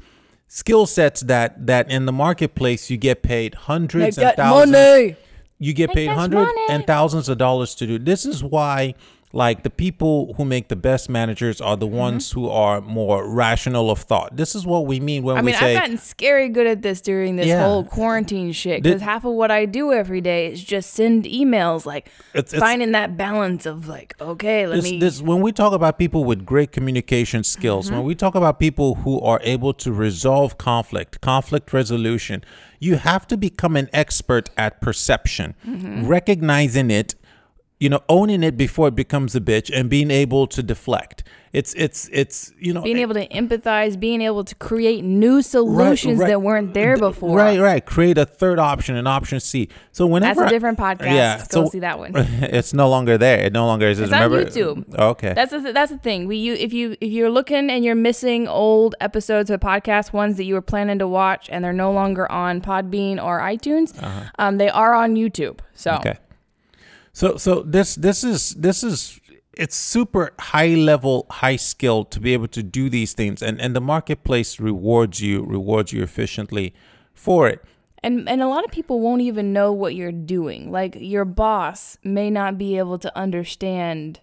[0.47, 5.17] Skill sets that that in the marketplace you get paid hundreds and thousands.
[5.59, 6.67] You get paid hundreds money.
[6.71, 7.99] and thousands of dollars to do.
[7.99, 8.95] This is why.
[9.33, 11.97] Like the people who make the best managers are the Mm-hmm.
[11.97, 14.37] ones who are more rational of thought.
[14.37, 16.67] This is what we mean when I we say I mean, I've gotten scary good
[16.67, 17.63] at this during this Yeah.
[17.63, 21.85] whole quarantine shit because half of what I do every day is just send emails,
[21.85, 24.99] like It's- it's- finding that balance of like, okay, let this, me.
[24.99, 28.97] this when we talk about people with great communication skills when we talk about people
[28.97, 32.43] who are able to resolve conflict conflict resolution
[32.81, 35.55] you have to become an expert at perception
[36.07, 37.15] recognizing it
[37.79, 41.75] you know owning it before it becomes a bitch and being able to deflect it's
[41.75, 46.29] it's it's you know being able to empathize, being able to create new solutions right.
[46.29, 47.37] that weren't there before.
[47.37, 47.85] Right, right.
[47.85, 49.69] Create a third option, an option C.
[49.93, 51.15] So whenever That's a different podcast.
[51.15, 52.13] yeah Go see that one.
[52.17, 53.41] it's no longer there.
[53.41, 53.99] It no longer is.
[53.99, 54.95] It's on YouTube.
[54.95, 55.33] Okay.
[55.33, 56.27] That's the, that's the thing.
[56.27, 60.37] We you if you if you're looking and you're missing old episodes of podcast ones
[60.37, 63.95] that you were planning to watch and they're no longer on Podbean or iTunes,
[64.39, 65.61] um, they are on YouTube.
[65.75, 66.01] So Uh-huh.
[66.01, 66.19] Okay.
[67.13, 69.21] So so this this is this is
[69.53, 73.75] it's super high level, high skill to be able to do these things and and
[73.75, 76.75] the marketplace rewards you rewards you efficiently
[77.15, 77.65] for it.
[78.03, 80.71] And and a lot of people won't even know what you're doing.
[80.71, 84.21] Like your boss may not be able to understand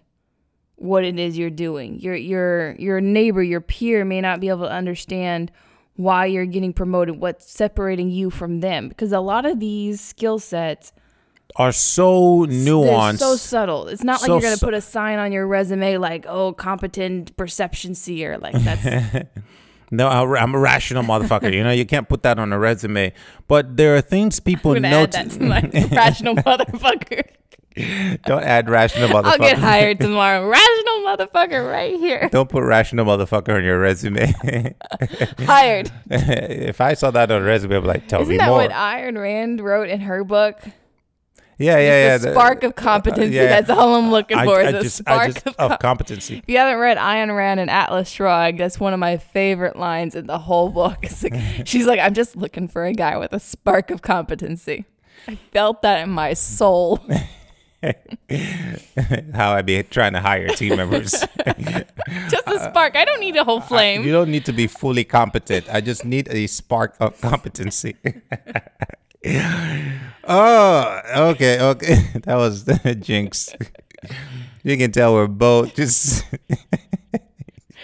[0.76, 1.98] what it is you're doing.
[2.00, 5.50] Your your your neighbor, your peer may not be able to understand
[5.96, 8.88] why you're getting promoted, what's separating you from them.
[8.88, 10.92] Because a lot of these skill sets
[11.54, 13.18] Are so they're nuanced.
[13.20, 13.88] so subtle.
[13.88, 16.52] It's not like So you're gonna su- put a sign on your resume like, "Oh,
[16.52, 19.26] competent perception seer." Like that's
[19.90, 21.52] no, I'm a rational motherfucker.
[21.52, 23.12] You know, you can't put that on a resume.
[23.48, 25.12] But there are things people I'm gonna note.
[25.12, 25.60] that to my
[25.92, 27.22] rational motherfucker.
[28.24, 29.24] Don't add rational motherfucker.
[29.32, 30.46] I'll get hired tomorrow.
[30.48, 32.28] Rational motherfucker, right here.
[32.32, 34.32] Don't put rational motherfucker on your resume.
[35.40, 35.90] Hired.
[36.10, 38.58] if I saw that on a resume, I'd be like, tell Isn't me that more.
[38.58, 40.58] what Ayn Rand wrote in her book?
[41.58, 42.18] Yeah, yeah, yeah.
[42.18, 43.34] the the- spark of uh, uh, competency.
[43.34, 43.46] yeah.
[43.46, 44.60] That's all I'm looking for.
[44.60, 46.38] I is a just, spark just, of, of competency.
[46.38, 50.14] If you haven't read Ayn Rand and Atlas Shrugged, that's one of my favorite lines
[50.14, 51.06] in the whole book.
[51.22, 51.34] Like,
[51.66, 54.84] she's like, I'm just looking for a guy with a spark of competency.
[55.26, 56.98] I felt that in my soul.
[59.34, 61.12] How I be trying to hire team members.
[61.12, 62.96] Just a uh, spark.
[62.96, 64.04] I don't need a whole flame.
[64.04, 65.68] you don't need to be fully competent.
[65.72, 67.96] I just need a spark of competency.
[70.26, 71.00] Oh,
[71.30, 72.10] okay, okay.
[72.24, 73.48] That was the jinx.
[74.62, 76.24] You can tell we're both just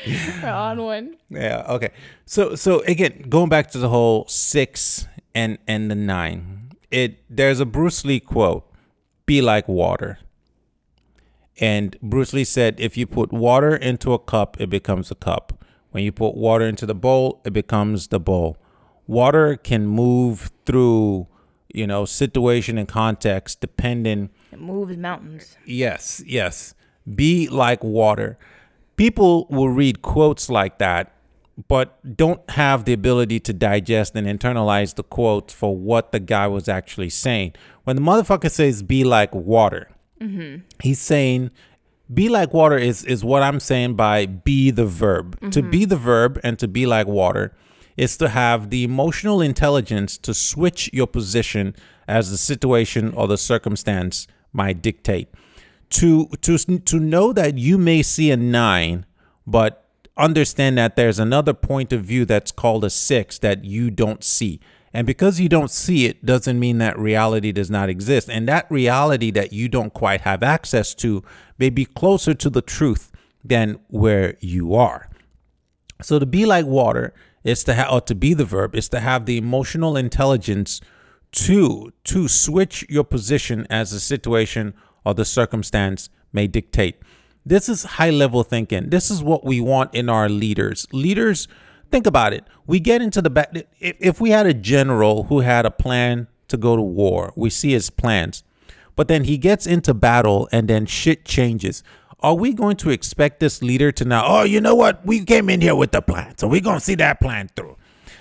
[0.07, 1.17] We're on one.
[1.31, 1.91] yeah okay
[2.27, 7.61] so so again going back to the whole six and and the nine it there's
[7.61, 8.69] a bruce lee quote
[9.27, 10.19] be like water
[11.61, 15.65] and bruce lee said if you put water into a cup it becomes a cup
[15.93, 18.57] when you put water into the bowl it becomes the bowl
[19.07, 21.29] water can move through
[21.73, 25.57] you know situation and context depending It moves mountains.
[25.65, 26.75] Yes, yes.
[27.13, 28.39] Be like water.
[28.97, 31.13] People will read quotes like that,
[31.69, 36.47] but don't have the ability to digest and internalize the quotes for what the guy
[36.47, 37.55] was actually saying.
[37.85, 40.63] When the motherfucker says be like water, mm-hmm.
[40.81, 41.51] he's saying
[42.13, 45.41] be like water is is what I'm saying by be the verb.
[45.53, 45.71] To mm-hmm.
[45.71, 47.55] be the verb and to be like water
[47.97, 51.75] is to have the emotional intelligence to switch your position
[52.09, 55.29] as the situation or the circumstance might dictate.
[55.91, 59.07] To to to know that you may see a 9
[59.47, 59.87] but
[60.17, 64.61] understand that there's another point of view that's called a 6 that you don't see.
[64.95, 68.29] And because you don't see it doesn't mean that reality does not exist.
[68.29, 71.23] And that reality that you don't quite have access to
[71.59, 73.11] may be closer to the truth
[73.45, 75.09] than where you are.
[76.03, 77.15] So to be like water
[77.45, 80.81] is to or to be the verb is to have the emotional intelligence
[81.33, 84.75] to to switch your position as the situation
[85.05, 86.97] or the circumstance may dictate.
[87.45, 88.91] This is high level thinking.
[88.91, 90.87] This is what we want in our leaders.
[90.93, 91.49] Leaders,
[91.91, 92.45] think about it.
[92.67, 93.53] We get into the back.
[93.81, 97.51] If, if we had a general who had a plan to go to war, we
[97.51, 98.45] see his plans,
[98.95, 101.83] but then he gets into battle and then shit changes.
[102.23, 105.05] Are we going to expect this leader to now, oh, you know what?
[105.05, 107.77] We came in here with the plan, so we're going to see that plan through.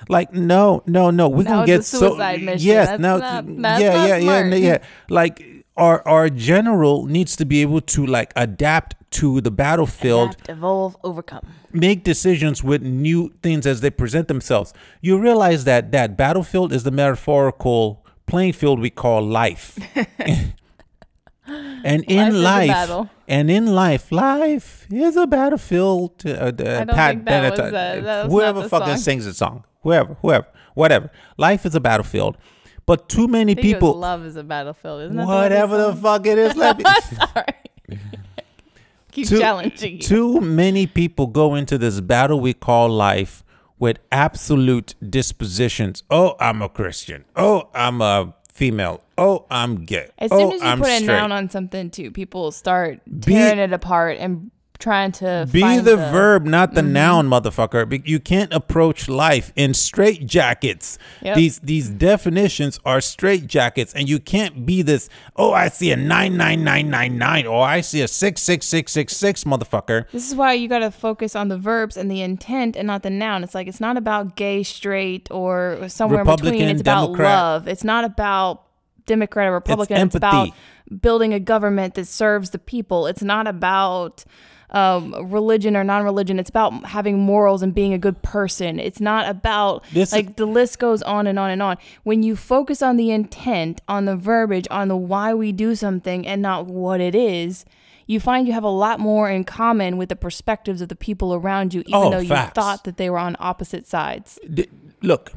[0.10, 1.30] Like, no, no, no.
[1.30, 2.46] We're That to get a suicide so.
[2.46, 2.68] mission.
[2.68, 4.60] Yes, That's now, not- yeah, yeah, yeah, smart.
[4.60, 4.78] yeah.
[5.10, 5.46] Like,
[5.78, 10.98] our, our general needs to be able to, like, adapt to the battlefield Adapt, evolve,
[11.04, 11.46] overcome.
[11.72, 14.74] make decisions with new things as they present themselves.
[15.02, 19.78] You realize that that battlefield is the metaphorical playing field we call life.
[21.84, 26.22] and in Life life, and in life, life is a battlefield.
[26.26, 28.98] Uh, uh, don't Pat think that was Benatar- the- that was whoever the fucking song.
[28.98, 31.10] sings the song, whoever, whoever, whatever.
[31.38, 32.38] Life is a battlefield,
[32.86, 33.94] but too many I it was people.
[33.98, 35.02] love is a battlefield.
[35.04, 36.84] Isn't that Whatever the fuck it is, let me.
[37.16, 38.00] Sorry.
[39.12, 40.02] Keep too, challenging you.
[40.02, 43.44] too many people go into this battle we call life
[43.78, 46.04] with absolute dispositions.
[46.10, 47.26] Oh, I'm a Christian.
[47.36, 49.02] Oh, I'm a female.
[49.18, 50.10] Oh, I'm gay.
[50.20, 51.08] As oh, soon as you I'm put a straight.
[51.08, 54.52] noun on something, too, people start Be- tearing it apart and
[54.82, 56.94] trying to Be find the, verb, not the Mm-hmm.
[56.94, 58.02] noun, motherfucker.
[58.08, 60.98] You can't approach life in straight jackets.
[61.22, 61.36] Yep.
[61.38, 65.08] These these definitions are straight jackets, and you can't be this.
[65.36, 68.66] Oh, I see a nine nine nine nine nine, or I see a six six
[68.66, 70.10] six six six, motherfucker.
[70.12, 73.04] This is why you got to focus on the verbs and the intent and not
[73.04, 73.44] the noun.
[73.44, 76.70] It's like it's not about gay, straight, or somewhere in Republican, between.
[76.70, 77.68] It's about love.
[77.68, 78.64] It's not about
[79.06, 79.96] Democrat or Republican.
[79.98, 80.18] It's, empathy.
[80.18, 80.50] about
[81.02, 83.08] building a government that serves the people.
[83.08, 84.26] It's not about
[84.72, 86.40] um, religion or non-religion.
[86.40, 88.80] It's about having morals and being a good person.
[88.80, 91.78] It's not about This- like the list goes on and on and on.
[92.04, 96.26] When you focus on the intent, on the verbiage, on the why we do something,
[96.26, 97.66] and not what it is
[98.08, 101.34] you find you have a lot more in common with the perspectives of the people
[101.34, 104.38] around you, even Oh, though you thought that they were on opposite sides.
[104.54, 104.68] D-
[105.02, 105.32] look,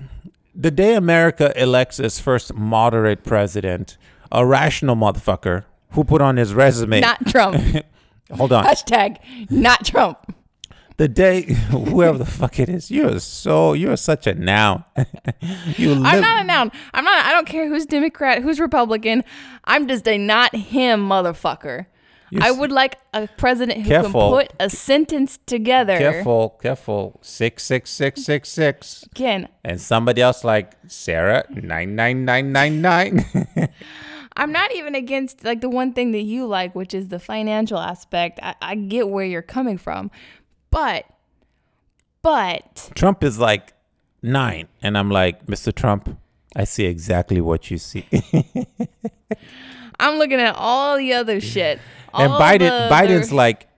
[0.57, 3.97] the day America elects its first moderate president,
[4.33, 7.01] a rational motherfucker who put on his resume.
[7.01, 7.63] Not Trump.
[8.37, 8.65] hold on.
[8.65, 9.19] Hashtag
[9.51, 10.19] not Trump.
[10.97, 14.85] the day whoever the fuck it is, you're so you're such a noun.
[15.77, 16.73] you I'm live- not a noun.
[16.93, 17.25] I'm not.
[17.25, 19.25] I don't care who's Democrat, who's Republican.
[19.65, 21.87] I'm just a not him motherfucker.
[22.31, 24.39] You're I would like a president who Careful.
[24.39, 25.97] can put a sentence together.
[25.99, 27.19] careful, careful.
[27.23, 29.05] Six six six six six.
[29.13, 33.25] Again, And somebody else like Sarah nine nine nine nine nine.
[34.37, 37.79] I'm not even against like the one thing that you like, which is the financial
[37.79, 38.41] aspect.
[38.43, 40.11] I, I get where you're coming from,
[40.71, 41.05] but,
[42.23, 43.73] but Trump is like
[44.23, 45.73] nine, and I'm like, Mr.
[45.73, 46.19] Trump,
[46.57, 48.07] I see exactly what you see.
[50.01, 51.79] I'm looking at all the other shit.
[52.15, 53.69] and Biden, Biden's other- like,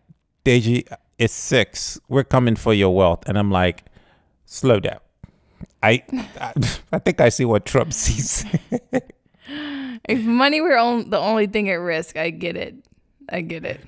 [0.44, 0.86] Deji,
[1.18, 1.98] it's six.
[2.08, 3.84] We're coming for your wealth, and I'm like,
[4.46, 5.00] slow down.
[5.82, 6.02] I,
[6.40, 6.52] I,
[6.92, 8.44] I think I see what Trump sees.
[10.04, 12.74] if money were on, the only thing at risk, I get it.
[13.28, 13.80] I get it.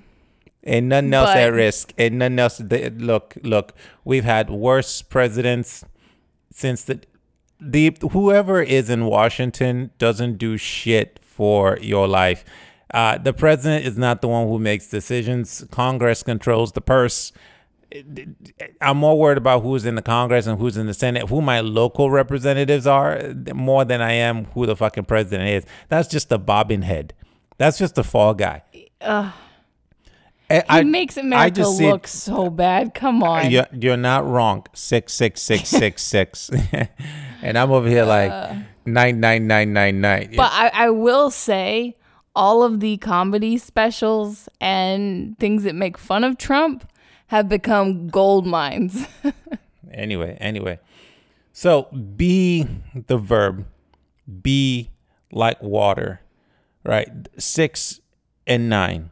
[0.64, 1.92] And nothing else at risk.
[1.96, 2.58] And nothing else.
[2.58, 5.84] They, look, look, we've had worse presidents
[6.52, 7.00] since the
[7.60, 12.44] the whoever is in Washington doesn't do shit for your life.
[12.94, 15.64] Uh, the president is not the one who makes decisions.
[15.70, 17.32] Congress controls the purse.
[18.80, 21.60] I'm more worried about who's in the Congress and who's in the Senate, who my
[21.60, 25.64] local representatives are, more than I am who the fucking president is.
[25.88, 27.14] That's just a bobbing head.
[27.56, 28.62] That's just a fall guy.
[29.00, 29.32] I-
[30.50, 32.94] He I- makes America see it- look so bad.
[32.94, 33.50] Come on.
[33.50, 34.64] you're, you're not wrong.
[34.74, 36.50] Six six six six six,
[37.42, 38.32] and I'm over here like
[38.86, 40.32] nine nine nine nine nine.
[40.36, 41.96] But I, I will say,
[42.34, 46.87] all of the comedy specials and things that make fun of Trump
[47.28, 49.06] have become gold mines.
[49.92, 50.78] anyway, anyway,
[51.52, 52.66] so be
[53.06, 53.66] the verb,
[54.42, 54.90] be
[55.30, 56.20] like water,
[56.84, 57.08] right?
[57.38, 58.00] Six
[58.46, 59.10] and nine.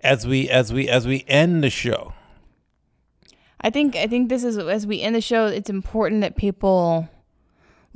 [0.00, 2.12] As we as we as we end the show,
[3.60, 5.46] I think I think this is as we end the show.
[5.46, 7.08] It's important that people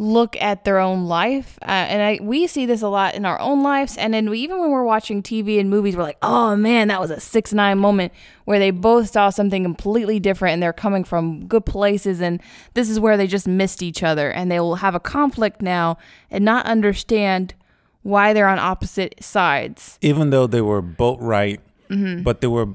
[0.01, 3.39] look at their own life, uh, and I we see this a lot in our
[3.39, 6.57] own lives, and then we, even when we're watching TV and movies, we're like, oh
[6.57, 8.13] man, that was a six nine moment
[8.47, 12.41] where they both saw something completely different, and they're coming from good places, and
[12.73, 15.99] this is where they just missed each other, and they will have a conflict now
[16.31, 17.53] and not understand
[18.03, 19.99] why they're on opposite sides.
[20.01, 21.61] even though they were both right,
[22.25, 22.67] but they were.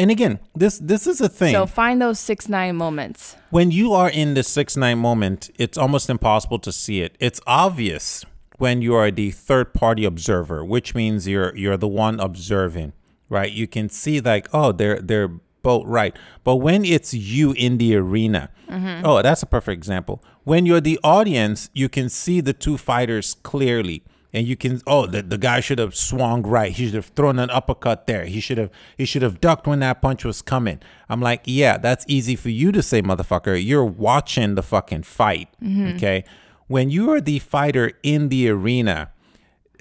[0.00, 1.52] And again, this this is a thing.
[1.52, 3.36] So find those six nine moments.
[3.50, 7.16] when you are in the six nine moment, it's almost impossible to see it.
[7.20, 8.24] It's obvious
[8.56, 12.94] when you are the third party observer, which means you're you're the one observing,
[13.28, 13.52] right?
[13.52, 15.32] You can see like, oh, they're they're
[15.62, 16.16] both right.
[16.44, 19.04] But when it's you in the arena, mm-hmm.
[19.04, 20.24] oh, that's a perfect example.
[20.44, 24.02] When you're the audience, you can see the two fighters clearly.
[24.32, 26.72] And you can oh the, the guy should have swung right.
[26.72, 28.26] He should have thrown an uppercut there.
[28.26, 30.80] He should have he should have ducked when that punch was coming.
[31.08, 33.62] I'm like, yeah, that's easy for you to say, motherfucker.
[33.62, 35.48] You're watching the fucking fight.
[35.62, 35.96] Mm-hmm.
[35.96, 36.24] Okay.
[36.68, 39.10] When you are the fighter in the arena,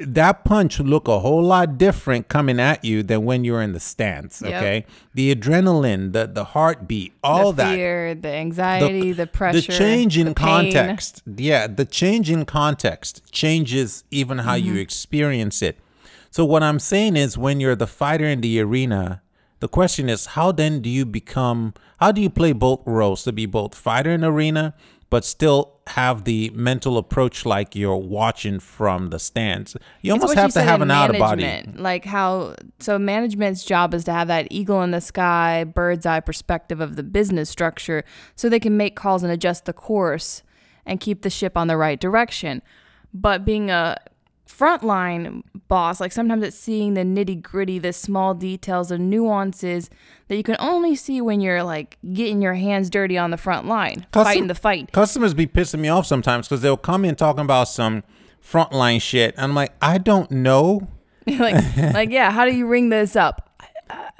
[0.07, 3.79] that punch look a whole lot different coming at you than when you're in the
[3.79, 4.41] stands.
[4.41, 4.53] Yep.
[4.53, 4.85] Okay.
[5.13, 10.17] The adrenaline, the the heartbeat, all the that fear, the anxiety, the, pressure, the change
[10.17, 14.79] in the context yeah the change in context changes even how you Mm-hmm.
[14.81, 15.77] experience it
[16.29, 19.21] so what i'm saying is when you're the fighter in the arena
[19.59, 23.31] the question is how then do you become how do you play both roles to
[23.31, 24.73] be both fighter in arena
[25.09, 30.49] but still have the mental approach like you're watching from the stands you almost have
[30.49, 31.43] you to have an out of body
[31.75, 36.19] Like how so management's job is to have that eagle in the sky, bird's eye
[36.19, 38.03] perspective of the business structure
[38.35, 40.43] so they can make calls and adjust the course
[40.85, 42.61] and keep the ship on the right direction.
[43.13, 43.97] But being a
[44.49, 49.89] frontline boss, like sometimes it's seeing the nitty gritty, the small details, the nuances
[50.27, 53.67] that you can only see when you're like getting your hands dirty on the front
[53.67, 54.91] line, Custom- fighting the fight.
[54.91, 58.03] Customers be pissing me off sometimes because they'll come in talking about some
[58.43, 59.35] frontline shit.
[59.35, 60.87] And I'm like, I don't know.
[61.27, 63.45] like, like, yeah, how do you ring this up?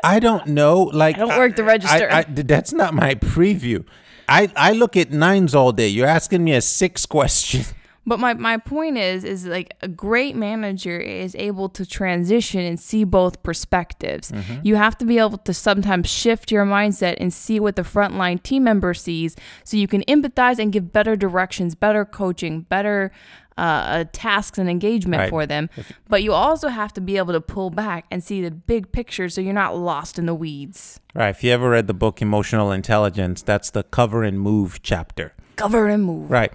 [0.04, 0.84] I don't know.
[0.84, 2.10] Like I don't work the register.
[2.10, 3.86] I, I, that's not my preview.
[4.28, 5.88] I, I look at nines all day.
[5.88, 7.66] You're asking me a six question.
[8.10, 12.80] But my, my point is is like a great manager is able to transition and
[12.80, 14.32] see both perspectives.
[14.64, 18.42] You have to be able to sometimes shift your mindset and see what the frontline
[18.42, 23.12] team member sees so you can empathize and give better directions, better coaching, better
[23.60, 25.30] uh, uh, tasks and engagement Right.
[25.30, 25.70] for them.
[26.08, 29.28] But you also have to be able to pull back and see the big picture
[29.30, 31.00] so you're not lost in the weeds.
[31.14, 31.30] Right.
[31.30, 35.34] If you ever read the book Emotional Intelligence, that's the cover and move chapter.
[35.58, 36.32] Cover and move.
[36.32, 36.54] Right.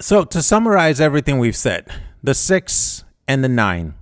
[0.00, 1.88] So to summarize everything we've said,
[2.22, 3.94] the six and the nine,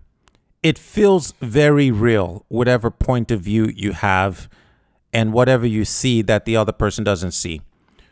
[0.62, 4.48] it feels very real, whatever point of view you have.
[5.12, 7.62] and whatever you see that the other person doesn't see.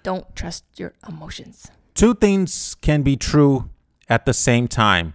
[0.03, 1.71] Don't trust your emotions.
[1.93, 3.69] Two things can be true
[4.09, 5.13] at the same time,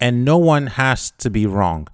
[0.00, 1.88] and no one has to be wrong.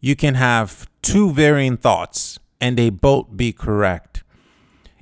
[0.00, 4.22] You can have two varying thoughts, and they both be correct.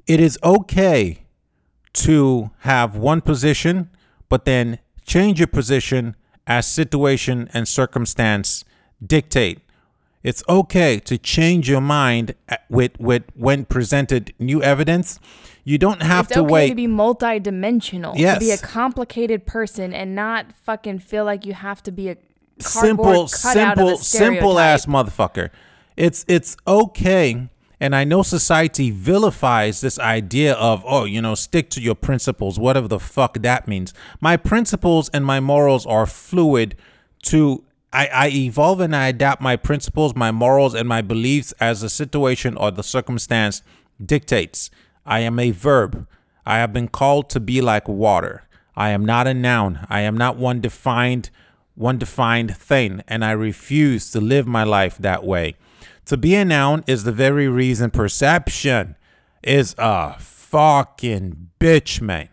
[0.07, 1.25] It is okay
[2.05, 3.91] to have one position,
[4.29, 6.17] but then change your position
[6.47, 8.65] as situation and circumstance
[9.05, 9.61] dictate.
[10.23, 12.35] It's okay to change your mind
[12.69, 15.21] with, with when presented new evidence.
[15.63, 16.69] You don't have it's to okay wait.
[16.71, 18.19] to be multidimensional.
[18.19, 18.39] Yes.
[18.39, 22.17] To be a complicated person and not fucking feel like you have to be a
[22.59, 25.51] simple, cardboard cutout of simple, simple ass motherfucker.
[25.97, 27.49] It's it's okay.
[27.79, 32.59] And I know society vilifies this idea of, oh, you know, stick to your principles,
[32.59, 33.93] whatever the fuck that means.
[34.21, 36.75] My principles and my morals are fluid
[37.25, 41.81] to I, I evolve and I adapt my principles, my morals, and my beliefs as
[41.81, 43.63] the situation or the circumstance
[44.05, 44.71] dictates.
[45.07, 46.07] I am a verb.
[46.45, 48.43] I have been called to be like water.
[48.77, 49.87] I am not a noun.
[49.89, 51.31] I am not one defined
[51.75, 55.57] one defined thing, and I refuse to live my life that way.
[56.07, 58.95] To be a noun is the very reason perception
[59.43, 62.29] is a fucking bitch, man.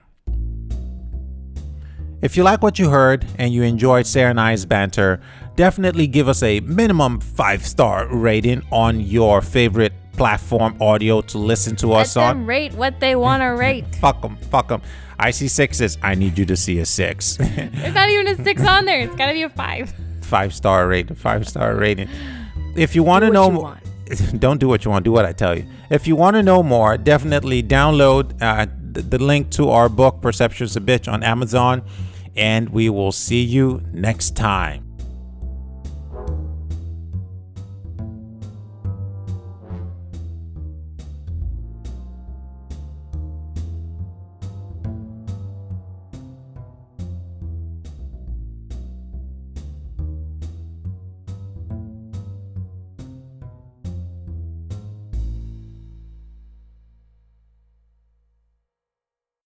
[2.22, 5.20] If you like what you heard and you enjoyed Sarah and I's banter,
[5.56, 11.76] definitely give us a minimum five star rating on your favorite platform audio to listen
[11.78, 12.46] to Let us on.
[12.46, 13.88] rate what they want to rate.
[13.96, 14.84] Fuck them, fuck them.
[15.18, 15.98] I see sixes.
[16.04, 17.38] I need you to see a six.
[17.38, 19.00] There's not even a six on there.
[19.00, 19.92] It's got to be a five.
[20.22, 21.16] five star rating.
[21.16, 22.08] Five star rating.
[22.76, 24.40] If you want to know more, want.
[24.40, 25.06] don't do what you want.
[25.06, 25.66] Do what I tell you.
[25.90, 30.22] If you want to know more, definitely download uh, the, the link to our book,
[30.22, 31.84] Perception's a Bitch, on Amazon,
[32.36, 34.83] and we will see you next time.